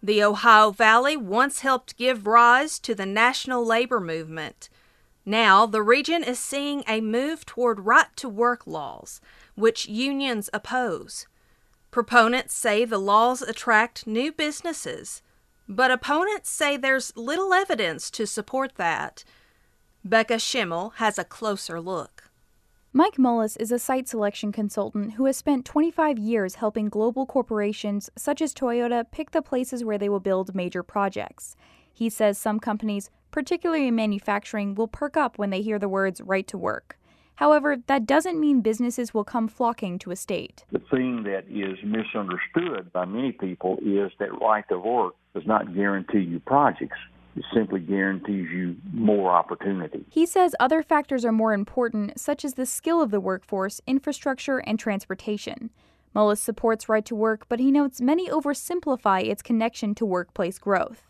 [0.05, 4.69] The Ohio Valley once helped give rise to the national labor movement.
[5.25, 9.21] Now, the region is seeing a move toward right to work laws,
[9.55, 11.29] which unions oppose.
[11.93, 15.23] Proponents say the laws attract new businesses,
[15.69, 19.23] but opponents say there's little evidence to support that.
[20.05, 22.25] Becca Schimmel has a closer look.
[22.95, 28.11] Mike Mullis is a site selection consultant who has spent 25 years helping global corporations
[28.19, 31.57] such as Toyota pick the places where they will build major projects.
[31.91, 36.21] He says some companies, particularly in manufacturing, will perk up when they hear the words
[36.21, 36.99] right to work.
[37.37, 40.67] However, that doesn't mean businesses will come flocking to a state.
[40.71, 45.75] The thing that is misunderstood by many people is that right to work does not
[45.75, 46.99] guarantee you projects.
[47.35, 50.05] It simply guarantees you more opportunity.
[50.11, 54.59] He says other factors are more important, such as the skill of the workforce, infrastructure,
[54.59, 55.71] and transportation.
[56.15, 61.05] Mullis supports right to work, but he notes many oversimplify its connection to workplace growth.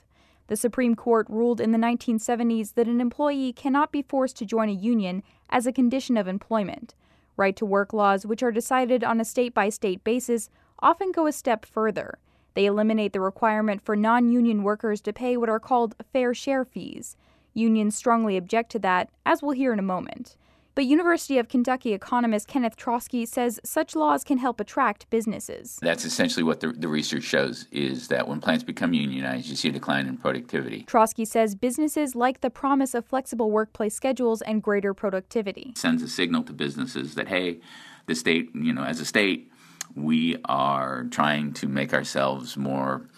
[0.46, 4.68] The Supreme Court ruled in the 1970s that an employee cannot be forced to join
[4.68, 6.94] a union as a condition of employment.
[7.36, 10.50] Right to work laws, which are decided on a state by state basis,
[10.80, 12.18] often go a step further.
[12.54, 16.64] They eliminate the requirement for non union workers to pay what are called fair share
[16.64, 17.16] fees.
[17.54, 20.36] Unions strongly object to that, as we'll hear in a moment.
[20.74, 25.78] But University of Kentucky economist Kenneth Troske says such laws can help attract businesses.
[25.82, 29.68] That's essentially what the, the research shows is that when plants become unionized, you see
[29.68, 30.86] a decline in productivity.
[30.88, 35.72] Troske says businesses like the promise of flexible workplace schedules and greater productivity.
[35.72, 37.60] It sends a signal to businesses that, hey,
[38.06, 39.51] the state, you know, as a state,
[39.94, 43.08] we are trying to make ourselves more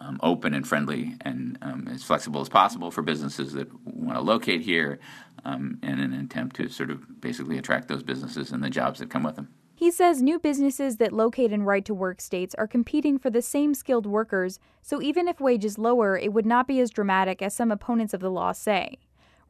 [0.00, 4.22] um, open and friendly and um, as flexible as possible for businesses that want to
[4.22, 4.98] locate here
[5.44, 9.10] um, in an attempt to sort of basically attract those businesses and the jobs that
[9.10, 9.48] come with them.
[9.74, 13.42] He says new businesses that locate in right to work states are competing for the
[13.42, 17.54] same skilled workers, so even if wages lower, it would not be as dramatic as
[17.54, 18.98] some opponents of the law say.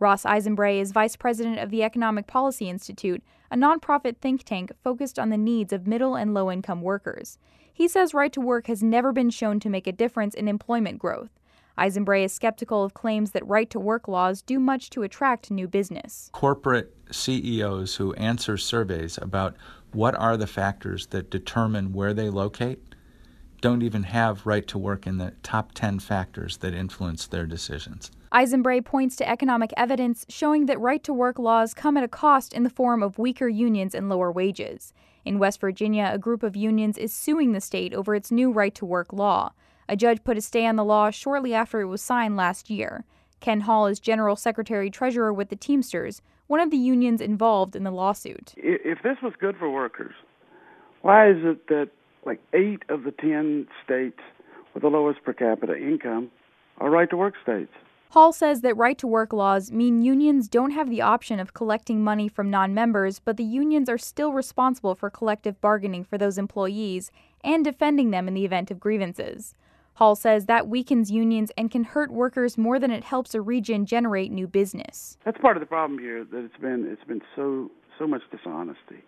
[0.01, 5.19] Ross Eisenbrey is vice president of the Economic Policy Institute, a nonprofit think tank focused
[5.19, 7.37] on the needs of middle and low income workers.
[7.73, 10.99] He says right to work has never been shown to make a difference in employment
[10.99, 11.31] growth.
[11.77, 15.67] Eisenbrey is skeptical of claims that right to work laws do much to attract new
[15.67, 16.29] business.
[16.33, 19.57] Corporate CEOs who answer surveys about
[19.93, 22.95] what are the factors that determine where they locate
[23.61, 28.13] don't even have right to work in the top 10 factors that influence their decisions.
[28.33, 32.53] Eisenbrey points to economic evidence showing that right to work laws come at a cost
[32.53, 34.93] in the form of weaker unions and lower wages.
[35.25, 38.75] In West Virginia, a group of unions is suing the state over its new right
[38.75, 39.53] to work law.
[39.89, 43.05] A judge put a stay on the law shortly after it was signed last year.
[43.41, 47.85] Ken Hall is General Secretary Treasurer with the Teamsters, one of the unions involved in
[47.85, 48.53] the lawsuit.
[48.57, 50.15] If this was good for workers,
[51.01, 51.89] why is it that
[52.27, 54.19] like eight of the ten states
[54.75, 56.31] with the lowest per capita income
[56.79, 57.73] are right to work states?
[58.13, 62.03] Hall says that right to work laws mean unions don't have the option of collecting
[62.03, 66.39] money from non members, but the unions are still responsible for collective bargaining for those
[66.39, 67.11] employees
[67.45, 69.55] and defending them in the event of grievances.
[69.95, 73.85] Hall says that weakens unions and can hurt workers more than it helps a region
[73.85, 75.19] generate new business.
[75.25, 79.03] That's part of the problem here that it's been it's been so so much dishonesty.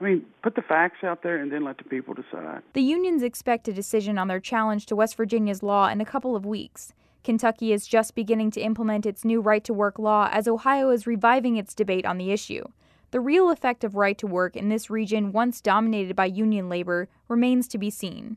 [0.00, 2.62] I mean, put the facts out there and then let the people decide.
[2.72, 6.34] The unions expect a decision on their challenge to West Virginia's law in a couple
[6.34, 6.92] of weeks.
[7.24, 11.06] Kentucky is just beginning to implement its new right to work law as Ohio is
[11.06, 12.62] reviving its debate on the issue.
[13.10, 17.08] The real effect of right to work in this region, once dominated by union labor,
[17.26, 18.36] remains to be seen.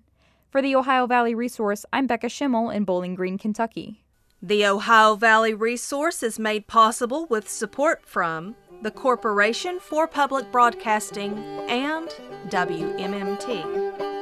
[0.50, 4.04] For the Ohio Valley Resource, I'm Becca Schimmel in Bowling Green, Kentucky.
[4.42, 11.38] The Ohio Valley Resource is made possible with support from the Corporation for Public Broadcasting
[11.68, 12.08] and
[12.50, 14.17] WMMT.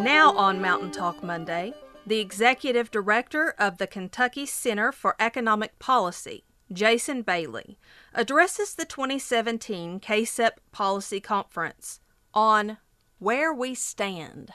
[0.00, 1.74] Now on Mountain Talk Monday,
[2.06, 7.76] the executive director of the Kentucky Center for Economic Policy, Jason Bailey,
[8.14, 12.00] addresses the 2017 KCEP Policy Conference
[12.32, 12.78] on
[13.18, 14.52] Where We Stand.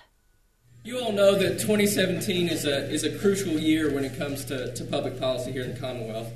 [0.84, 4.74] You all know that 2017 is a, is a crucial year when it comes to,
[4.74, 6.34] to public policy here in the Commonwealth,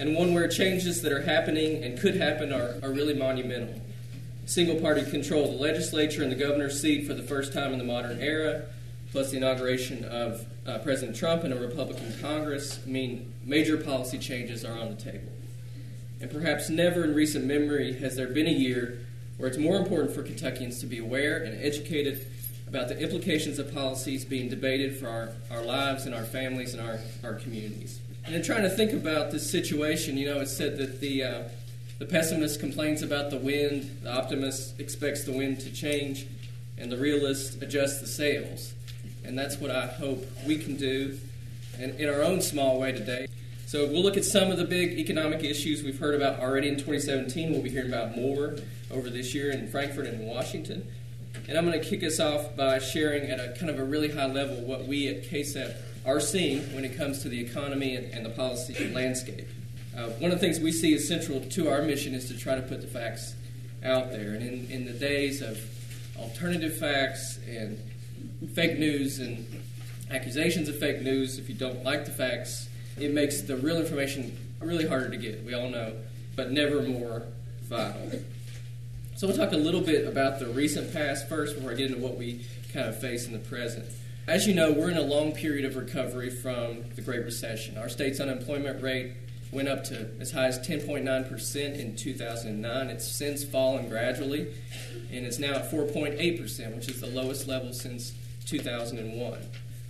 [0.00, 3.80] and one where changes that are happening and could happen are, are really monumental
[4.48, 7.78] single party control of the legislature and the governor's seat for the first time in
[7.78, 8.62] the modern era,
[9.12, 14.64] plus the inauguration of uh, President Trump and a Republican Congress, mean major policy changes
[14.64, 15.30] are on the table.
[16.22, 19.00] And perhaps never in recent memory has there been a year
[19.36, 22.26] where it's more important for Kentuckians to be aware and educated
[22.66, 26.82] about the implications of policies being debated for our, our lives and our families and
[26.82, 28.00] our, our communities.
[28.24, 31.42] And in trying to think about this situation, you know, it's said that the uh,
[31.98, 36.26] the pessimist complains about the wind, the optimist expects the wind to change,
[36.76, 38.72] and the realist adjusts the sails.
[39.24, 41.18] And that's what I hope we can do
[41.78, 43.26] in, in our own small way today.
[43.66, 46.76] So we'll look at some of the big economic issues we've heard about already in
[46.76, 47.50] 2017.
[47.50, 48.56] We'll be hearing about more
[48.90, 50.86] over this year in Frankfort and Washington.
[51.48, 54.10] And I'm going to kick us off by sharing at a kind of a really
[54.10, 55.74] high level what we at KCEP
[56.06, 59.48] are seeing when it comes to the economy and, and the policy landscape.
[59.98, 62.54] Uh, one of the things we see as central to our mission is to try
[62.54, 63.34] to put the facts
[63.82, 64.34] out there.
[64.34, 65.58] And in, in the days of
[66.16, 67.82] alternative facts and
[68.54, 69.44] fake news and
[70.08, 74.38] accusations of fake news, if you don't like the facts, it makes the real information
[74.60, 75.94] really harder to get, we all know,
[76.36, 77.24] but never more
[77.62, 78.20] vital.
[79.16, 82.00] So we'll talk a little bit about the recent past first before I get into
[82.00, 83.84] what we kind of face in the present.
[84.28, 87.76] As you know, we're in a long period of recovery from the Great Recession.
[87.78, 89.14] Our state's unemployment rate
[89.52, 92.90] went up to as high as 10.9% in 2009.
[92.90, 94.48] It's since fallen gradually,
[95.10, 98.12] and it's now at 4.8%, which is the lowest level since
[98.46, 99.38] 2001.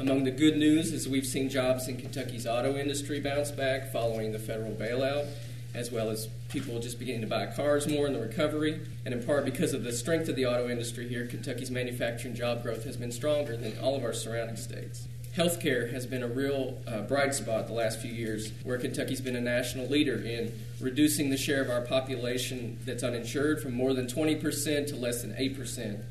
[0.01, 4.31] Among the good news is we've seen jobs in Kentucky's auto industry bounce back following
[4.31, 5.27] the federal bailout,
[5.75, 8.81] as well as people just beginning to buy cars more in the recovery.
[9.05, 12.63] And in part because of the strength of the auto industry here, Kentucky's manufacturing job
[12.63, 15.09] growth has been stronger than all of our surrounding states.
[15.39, 19.37] Healthcare has been a real uh, bright spot the last few years, where Kentucky's been
[19.37, 24.09] a national leader in reducing the share of our population that's uninsured from more than
[24.09, 26.03] 20% to less than 8%,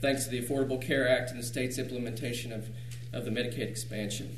[0.00, 2.68] thanks to the Affordable Care Act and the state's implementation of,
[3.12, 4.36] of the Medicaid expansion.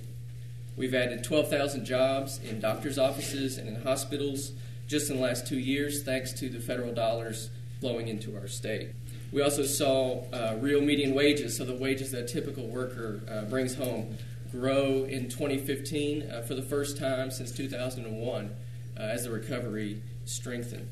[0.77, 4.53] We've added 12,000 jobs in doctors' offices and in hospitals
[4.87, 7.49] just in the last two years, thanks to the federal dollars
[7.81, 8.91] flowing into our state.
[9.33, 13.43] We also saw uh, real median wages, so the wages that a typical worker uh,
[13.43, 14.17] brings home,
[14.51, 18.51] grow in 2015 uh, for the first time since 2001
[18.97, 20.89] uh, as the recovery strengthened.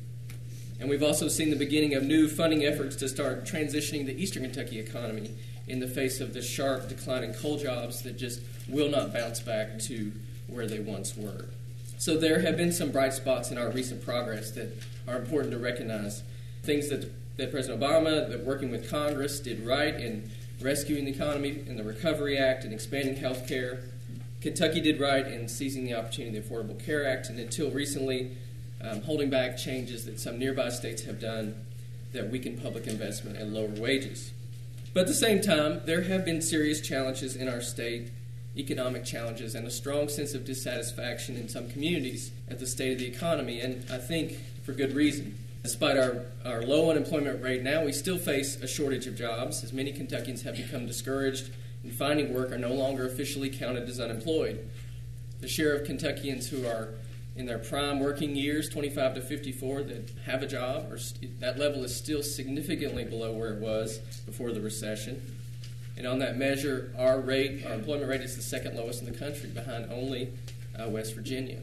[0.79, 4.43] And we've also seen the beginning of new funding efforts to start transitioning the eastern
[4.43, 5.31] Kentucky economy
[5.67, 9.39] in the face of the sharp decline in coal jobs that just will not bounce
[9.39, 10.11] back to
[10.47, 11.45] where they once were.
[11.97, 14.69] So there have been some bright spots in our recent progress that
[15.07, 16.23] are important to recognize.
[16.63, 20.29] Things that, that President Obama, that working with Congress, did right in
[20.61, 23.79] rescuing the economy in the Recovery Act and expanding health care.
[24.41, 28.37] Kentucky did right in seizing the opportunity of the Affordable Care Act, and until recently,
[28.81, 31.65] um, holding back changes that some nearby states have done
[32.13, 34.31] that weaken public investment and lower wages.
[34.93, 38.11] But at the same time, there have been serious challenges in our state,
[38.55, 42.99] economic challenges, and a strong sense of dissatisfaction in some communities at the state of
[42.99, 45.37] the economy, and I think for good reason.
[45.65, 49.73] Despite our, our low unemployment rate now, we still face a shortage of jobs, as
[49.73, 51.49] many Kentuckians have become discouraged
[51.83, 54.69] in finding work are no longer officially counted as unemployed.
[55.41, 56.89] The share of Kentuckians who are
[57.35, 61.57] in their prime working years, 25 to 54, that have a job, or st- that
[61.57, 63.97] level is still significantly below where it was
[64.27, 65.19] before the recession.
[65.97, 69.17] And on that measure, our rate, our employment rate, is the second lowest in the
[69.17, 70.29] country, behind only
[70.79, 71.61] uh, West Virginia.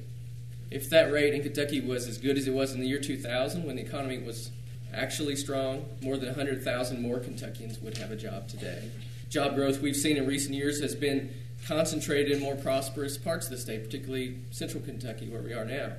[0.73, 3.65] If that rate in Kentucky was as good as it was in the year 2000,
[3.65, 4.51] when the economy was
[4.95, 8.91] actually strong, more than 100,000 more Kentuckians would have a job today.
[9.29, 11.31] Job growth we've seen in recent years has been
[11.67, 15.93] concentrated in more prosperous parts of the state, particularly central Kentucky, where we are now.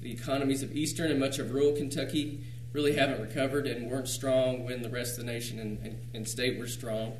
[0.00, 2.40] The economies of eastern and much of rural Kentucky
[2.72, 6.26] really haven't recovered and weren't strong when the rest of the nation and, and, and
[6.26, 7.12] state were strong.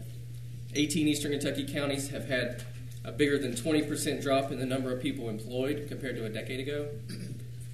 [0.74, 2.64] 18 eastern Kentucky counties have had
[3.04, 6.60] a bigger than 20% drop in the number of people employed compared to a decade
[6.60, 6.88] ago.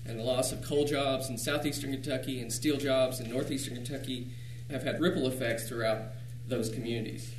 [0.06, 4.28] And the loss of coal jobs in southeastern Kentucky and steel jobs in northeastern Kentucky
[4.70, 6.00] have had ripple effects throughout
[6.46, 7.30] those communities.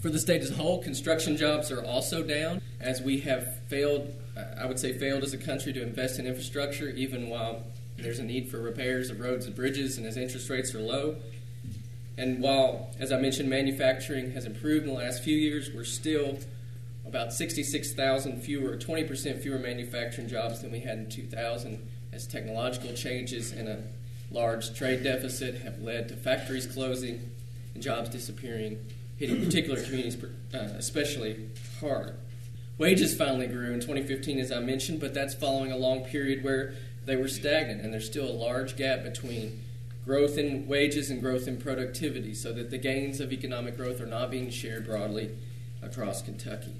[0.00, 4.14] For the state as a whole, construction jobs are also down as we have failed,
[4.58, 7.64] I would say, failed as a country to invest in infrastructure, even while
[7.98, 11.16] there's a need for repairs of roads and bridges and as interest rates are low.
[12.18, 16.38] And while, as I mentioned, manufacturing has improved in the last few years, we're still
[17.06, 23.52] about 66,000 fewer, 20% fewer manufacturing jobs than we had in 2000 as technological changes
[23.52, 23.82] and a
[24.30, 27.30] large trade deficit have led to factories closing
[27.74, 28.78] and jobs disappearing
[29.16, 30.22] hitting particular communities
[30.54, 31.48] uh, especially
[31.80, 32.14] hard.
[32.78, 36.74] Wages finally grew in 2015, as I mentioned, but that's following a long period where
[37.06, 39.62] they were stagnant, and there's still a large gap between
[40.04, 44.06] growth in wages and growth in productivity, so that the gains of economic growth are
[44.06, 45.30] not being shared broadly
[45.82, 46.74] across Kentucky.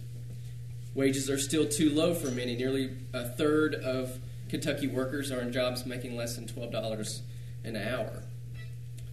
[0.96, 2.56] Wages are still too low for many.
[2.56, 4.18] Nearly a third of
[4.48, 7.20] Kentucky workers are in jobs making less than $12
[7.64, 8.22] an hour.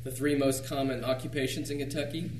[0.05, 2.31] The three most common occupations in Kentucky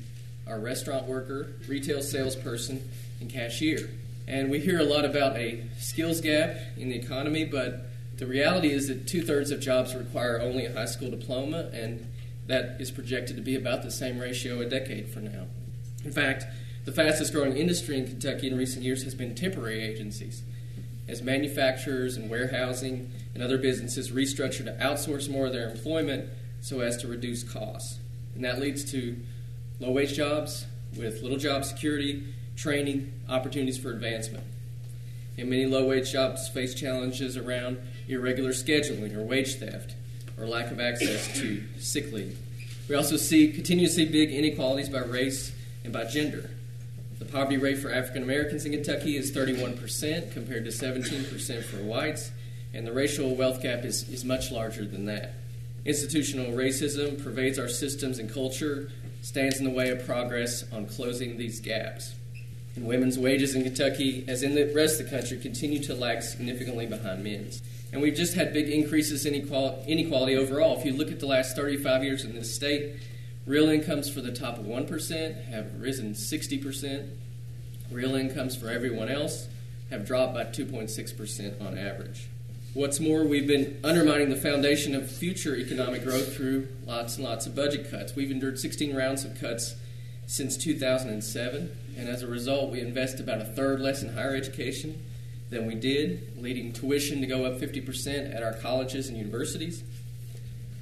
[0.47, 2.89] are restaurant worker, retail salesperson,
[3.19, 3.89] and cashier.
[4.29, 8.71] And we hear a lot about a skills gap in the economy, but the reality
[8.71, 12.09] is that two thirds of jobs require only a high school diploma, and
[12.47, 15.47] that is projected to be about the same ratio a decade from now.
[16.05, 16.45] In fact,
[16.85, 20.43] the fastest growing industry in Kentucky in recent years has been temporary agencies.
[21.07, 26.29] As manufacturers and warehousing and other businesses restructure to outsource more of their employment
[26.61, 27.99] so as to reduce costs.
[28.35, 29.17] And that leads to
[29.79, 30.65] low wage jobs
[30.97, 32.23] with little job security,
[32.55, 34.43] training, opportunities for advancement.
[35.37, 39.95] And many low wage jobs face challenges around irregular scheduling or wage theft
[40.37, 42.37] or lack of access to sick leave.
[42.87, 45.53] We also see continue to see big inequalities by race
[45.83, 46.49] and by gender.
[47.23, 52.31] The poverty rate for African Americans in Kentucky is 31% compared to 17% for whites,
[52.73, 55.35] and the racial wealth gap is, is much larger than that.
[55.85, 61.37] Institutional racism pervades our systems and culture, stands in the way of progress on closing
[61.37, 62.13] these gaps.
[62.75, 66.23] And women's wages in Kentucky, as in the rest of the country, continue to lag
[66.23, 67.61] significantly behind men's.
[67.93, 70.77] And we've just had big increases in inequality overall.
[70.77, 72.97] If you look at the last 35 years in this state,
[73.45, 77.09] real incomes for the top 1% have risen 60%.
[77.91, 79.47] Real incomes for everyone else
[79.89, 82.27] have dropped by 2.6% on average.
[82.73, 87.45] What's more, we've been undermining the foundation of future economic growth through lots and lots
[87.45, 88.15] of budget cuts.
[88.15, 89.75] We've endured 16 rounds of cuts
[90.25, 95.03] since 2007, and as a result, we invest about a third less in higher education
[95.51, 99.83] than we did, leading tuition to go up 50% at our colleges and universities.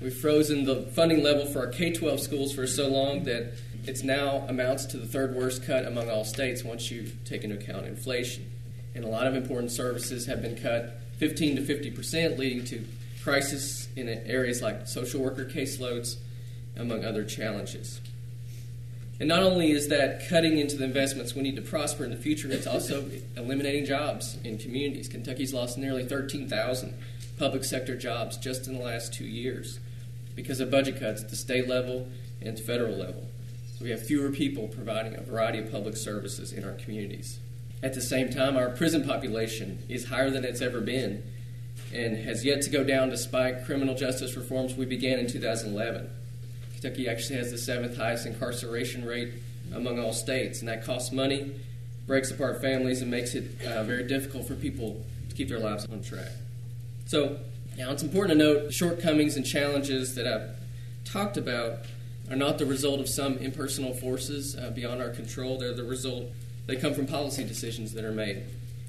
[0.01, 3.53] We've frozen the funding level for our K 12 schools for so long that
[3.85, 7.55] it's now amounts to the third worst cut among all states once you take into
[7.55, 8.49] account inflation.
[8.95, 12.83] And a lot of important services have been cut 15 to 50 percent, leading to
[13.21, 16.15] crisis in areas like social worker caseloads,
[16.75, 18.01] among other challenges.
[19.19, 22.17] And not only is that cutting into the investments we need to prosper in the
[22.17, 23.05] future, it's also
[23.37, 25.07] eliminating jobs in communities.
[25.07, 26.97] Kentucky's lost nearly 13,000
[27.37, 29.79] public sector jobs just in the last two years
[30.35, 32.07] because of budget cuts at the state level
[32.41, 33.27] and federal level.
[33.77, 37.39] So we have fewer people providing a variety of public services in our communities.
[37.83, 41.23] At the same time, our prison population is higher than it's ever been
[41.93, 46.09] and has yet to go down despite criminal justice reforms we began in 2011.
[46.73, 49.33] Kentucky actually has the seventh highest incarceration rate
[49.73, 51.51] among all states, and that costs money,
[52.07, 55.85] breaks apart families, and makes it uh, very difficult for people to keep their lives
[55.91, 56.31] on track.
[57.05, 57.37] So,
[57.77, 60.49] now it's important to note the shortcomings and challenges that I've
[61.05, 61.79] talked about
[62.29, 65.57] are not the result of some impersonal forces uh, beyond our control.
[65.57, 66.25] They're the result
[66.67, 68.43] they come from policy decisions that are made,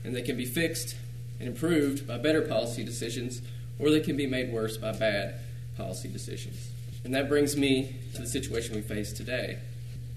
[0.04, 0.96] and they can be fixed
[1.40, 3.42] and improved by better policy decisions,
[3.78, 5.34] or they can be made worse by bad
[5.76, 6.70] policy decisions.
[7.04, 9.58] And that brings me to the situation we face today.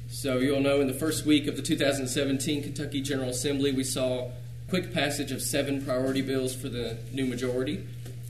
[0.09, 4.29] So, you'll know in the first week of the 2017 Kentucky General Assembly, we saw
[4.69, 7.83] quick passage of seven priority bills for the new majority.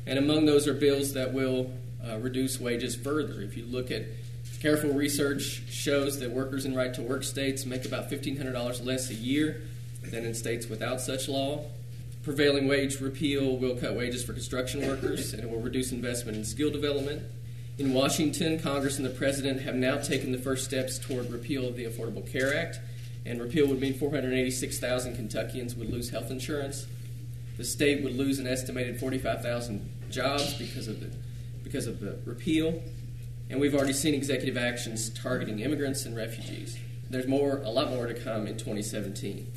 [0.06, 1.72] And among those are bills that will
[2.08, 3.41] uh, reduce wages further.
[3.41, 4.03] If you look at
[4.66, 9.14] Careful research shows that workers in right to work states make about $1,500 less a
[9.14, 9.62] year
[10.01, 11.66] than in states without such law.
[12.24, 16.43] Prevailing wage repeal will cut wages for construction workers and it will reduce investment in
[16.43, 17.22] skill development.
[17.78, 21.76] In Washington, Congress and the President have now taken the first steps toward repeal of
[21.76, 22.80] the Affordable Care Act,
[23.24, 26.88] and repeal would mean 486,000 Kentuckians would lose health insurance.
[27.58, 31.10] The state would lose an estimated 45,000 jobs because of the
[31.64, 32.82] because of the repeal
[33.49, 36.78] and we've already seen executive actions targeting immigrants and refugees.
[37.10, 39.51] There's more, a lot more to come in 2017.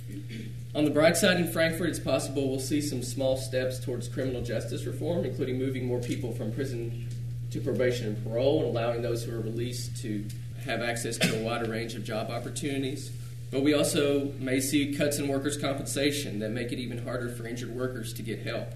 [0.74, 4.42] On the bright side, in Frankfort, it's possible we'll see some small steps towards criminal
[4.42, 7.08] justice reform, including moving more people from prison
[7.50, 10.26] to probation and parole and allowing those who are released to
[10.66, 13.10] have access to a wider range of job opportunities.
[13.50, 17.46] But we also may see cuts in workers' compensation that make it even harder for
[17.46, 18.74] injured workers to get help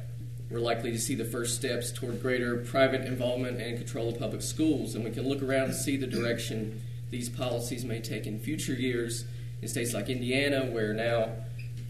[0.53, 4.43] we're likely to see the first steps toward greater private involvement and control of public
[4.43, 4.95] schools.
[4.95, 8.75] And we can look around and see the direction these policies may take in future
[8.75, 9.25] years
[9.62, 11.31] in states like Indiana, where now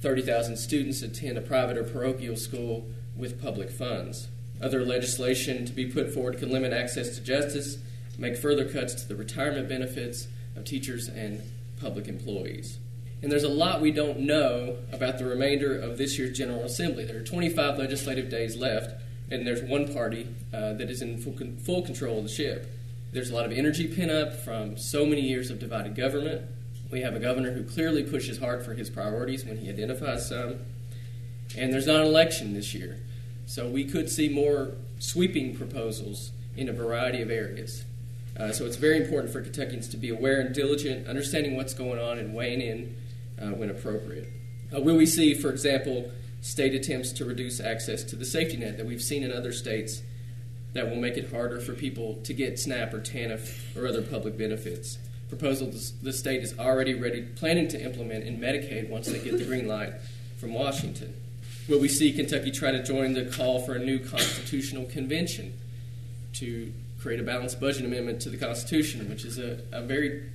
[0.01, 4.29] 30,000 students attend a private or parochial school with public funds.
[4.63, 7.79] Other legislation to be put forward can limit access to justice,
[8.17, 11.43] make further cuts to the retirement benefits of teachers and
[11.83, 12.79] public employees.
[13.23, 17.05] And there's a lot we don't know about the remainder of this year's General Assembly.
[17.05, 21.35] There are 25 legislative days left, and there's one party uh, that is in full,
[21.35, 22.69] con- full control of the ship.
[23.13, 26.43] There's a lot of energy pent up from so many years of divided government.
[26.91, 30.61] We have a governor who clearly pushes hard for his priorities when he identifies some.
[31.57, 32.99] And there's not an election this year.
[33.47, 37.85] So we could see more sweeping proposals in a variety of areas.
[38.39, 41.99] Uh, so it's very important for Kentuckians to be aware and diligent, understanding what's going
[41.99, 42.97] on and weighing in
[43.41, 44.29] uh, when appropriate.
[44.75, 46.11] Uh, will we see, for example,
[46.41, 50.03] state attempts to reduce access to the safety net that we've seen in other states
[50.73, 54.39] that will make it harder for people to get SNAP or TANF or other public
[54.39, 54.99] benefits?
[55.29, 55.73] Proposal
[56.03, 59.67] the state is already ready, planning to implement in Medicaid once they get the green
[59.67, 59.93] light
[60.39, 61.15] from Washington.
[61.69, 65.55] Will we see Kentucky try to join the call for a new constitutional convention
[66.35, 70.31] to create a balanced budget amendment to the Constitution, which is a, a very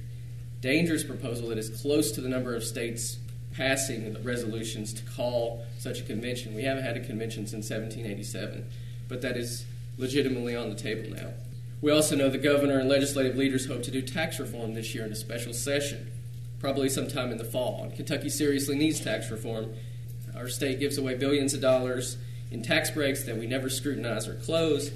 [0.61, 3.19] dangerous proposal that is close to the number of states
[3.53, 6.53] passing resolutions to call such a convention.
[6.53, 8.67] We haven't had a convention since 1787,
[9.07, 9.65] but that is
[9.97, 11.29] legitimately on the table now.
[11.81, 15.05] We also know the governor and legislative leaders hope to do tax reform this year
[15.05, 16.11] in a special session,
[16.59, 17.83] probably sometime in the fall.
[17.83, 19.73] And Kentucky seriously needs tax reform.
[20.35, 22.17] Our state gives away billions of dollars
[22.51, 24.91] in tax breaks that we never scrutinize or close,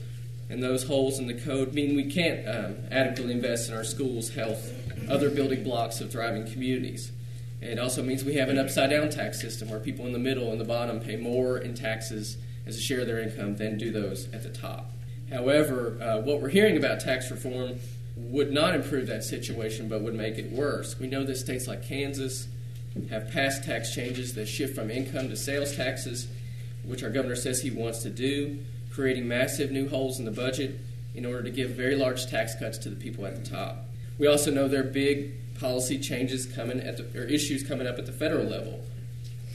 [0.51, 4.29] and those holes in the code mean we can't um, adequately invest in our schools,
[4.31, 4.73] health,
[5.09, 7.13] other building blocks of thriving communities.
[7.61, 10.51] It also means we have an upside down tax system where people in the middle
[10.51, 13.91] and the bottom pay more in taxes as a share of their income than do
[13.91, 14.91] those at the top.
[15.31, 17.79] However, uh, what we're hearing about tax reform
[18.17, 20.99] would not improve that situation but would make it worse.
[20.99, 22.49] We know that states like Kansas
[23.09, 26.27] have passed tax changes that shift from income to sales taxes,
[26.83, 28.59] which our governor says he wants to do,
[28.93, 30.79] creating massive new holes in the budget
[31.15, 33.85] in order to give very large tax cuts to the people at the top.
[34.17, 37.97] We also know there are big policy changes coming at the, or issues coming up
[37.97, 38.83] at the federal level.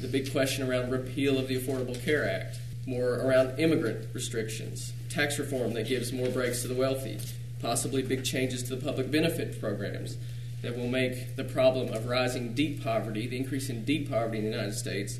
[0.00, 5.38] The big question around repeal of the Affordable Care Act, more around immigrant restrictions, tax
[5.38, 7.18] reform that gives more breaks to the wealthy,
[7.60, 10.16] possibly big changes to the public benefit programs
[10.62, 14.44] that will make the problem of rising deep poverty, the increase in deep poverty in
[14.44, 15.18] the United States,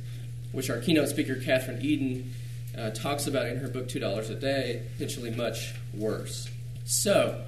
[0.52, 2.32] which our keynote speaker, Kathryn Edin,
[2.78, 6.48] uh, talks about in her book, $2 a Day, potentially much worse.
[6.84, 7.42] So,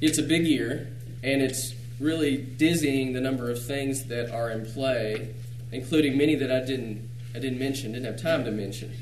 [0.00, 0.88] it's a big year,
[1.22, 5.34] and it's really dizzying the number of things that are in play,
[5.70, 8.92] including many that I didn't, I didn't mention, didn't have time to mention.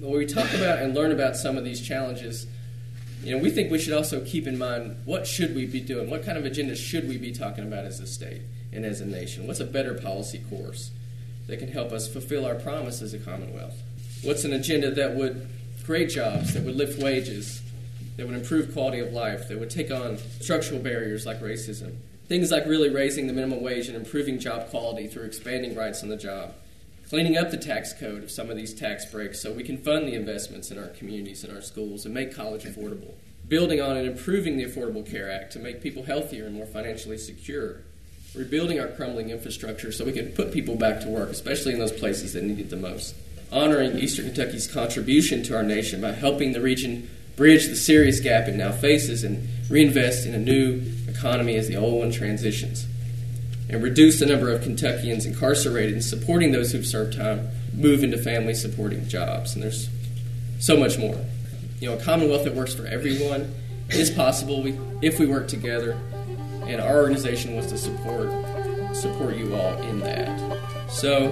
[0.00, 2.46] But when we talk about and learn about some of these challenges,
[3.22, 6.08] you know, we think we should also keep in mind what should we be doing?
[6.08, 8.42] What kind of agenda should we be talking about as a state
[8.72, 9.46] and as a nation?
[9.46, 10.90] What's a better policy course
[11.48, 13.82] that can help us fulfill our promise as a Commonwealth?
[14.22, 15.48] What's an agenda that would
[15.84, 17.62] create jobs, that would lift wages,
[18.16, 21.96] that would improve quality of life, that would take on structural barriers like racism?
[22.26, 26.08] Things like really raising the minimum wage and improving job quality through expanding rights on
[26.08, 26.52] the job
[27.08, 30.06] cleaning up the tax code of some of these tax breaks so we can fund
[30.06, 33.14] the investments in our communities and our schools and make college affordable.
[33.48, 37.16] Building on and improving the Affordable Care Act to make people healthier and more financially
[37.16, 37.80] secure.
[38.34, 41.92] Rebuilding our crumbling infrastructure so we can put people back to work, especially in those
[41.92, 43.14] places that need it the most.
[43.50, 48.48] Honoring Eastern Kentucky's contribution to our nation by helping the region bridge the serious gap
[48.48, 52.86] it now faces and reinvest in a new economy as the old one transitions
[53.68, 58.16] and reduce the number of Kentuckians incarcerated and supporting those who've served time move into
[58.16, 59.54] family supporting jobs.
[59.54, 59.88] And there's
[60.58, 61.16] so much more.
[61.80, 63.54] You know, a commonwealth that works for everyone
[63.90, 64.64] is possible
[65.02, 65.98] if we work together,
[66.62, 68.30] and our organization wants to support
[68.94, 70.58] support you all in that.
[70.90, 71.28] So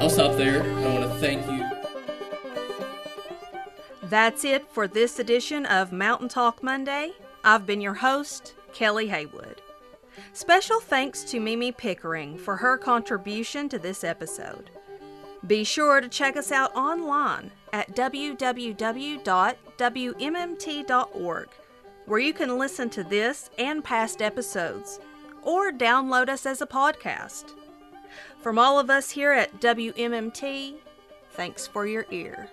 [0.00, 0.62] I'll stop there.
[0.62, 1.64] I want to thank you.
[4.02, 7.12] That's it for this edition of Mountain Talk Monday.
[7.42, 9.60] I've been your host, Kelly Haywood.
[10.32, 14.70] Special thanks to Mimi Pickering for her contribution to this episode.
[15.46, 19.18] Be sure to check us out online at www.wmmt.org,
[22.06, 25.00] where you can listen to this and past episodes,
[25.42, 27.52] or download us as a podcast.
[28.44, 30.74] From all of us here at WMMT,
[31.30, 32.50] thanks for your ear.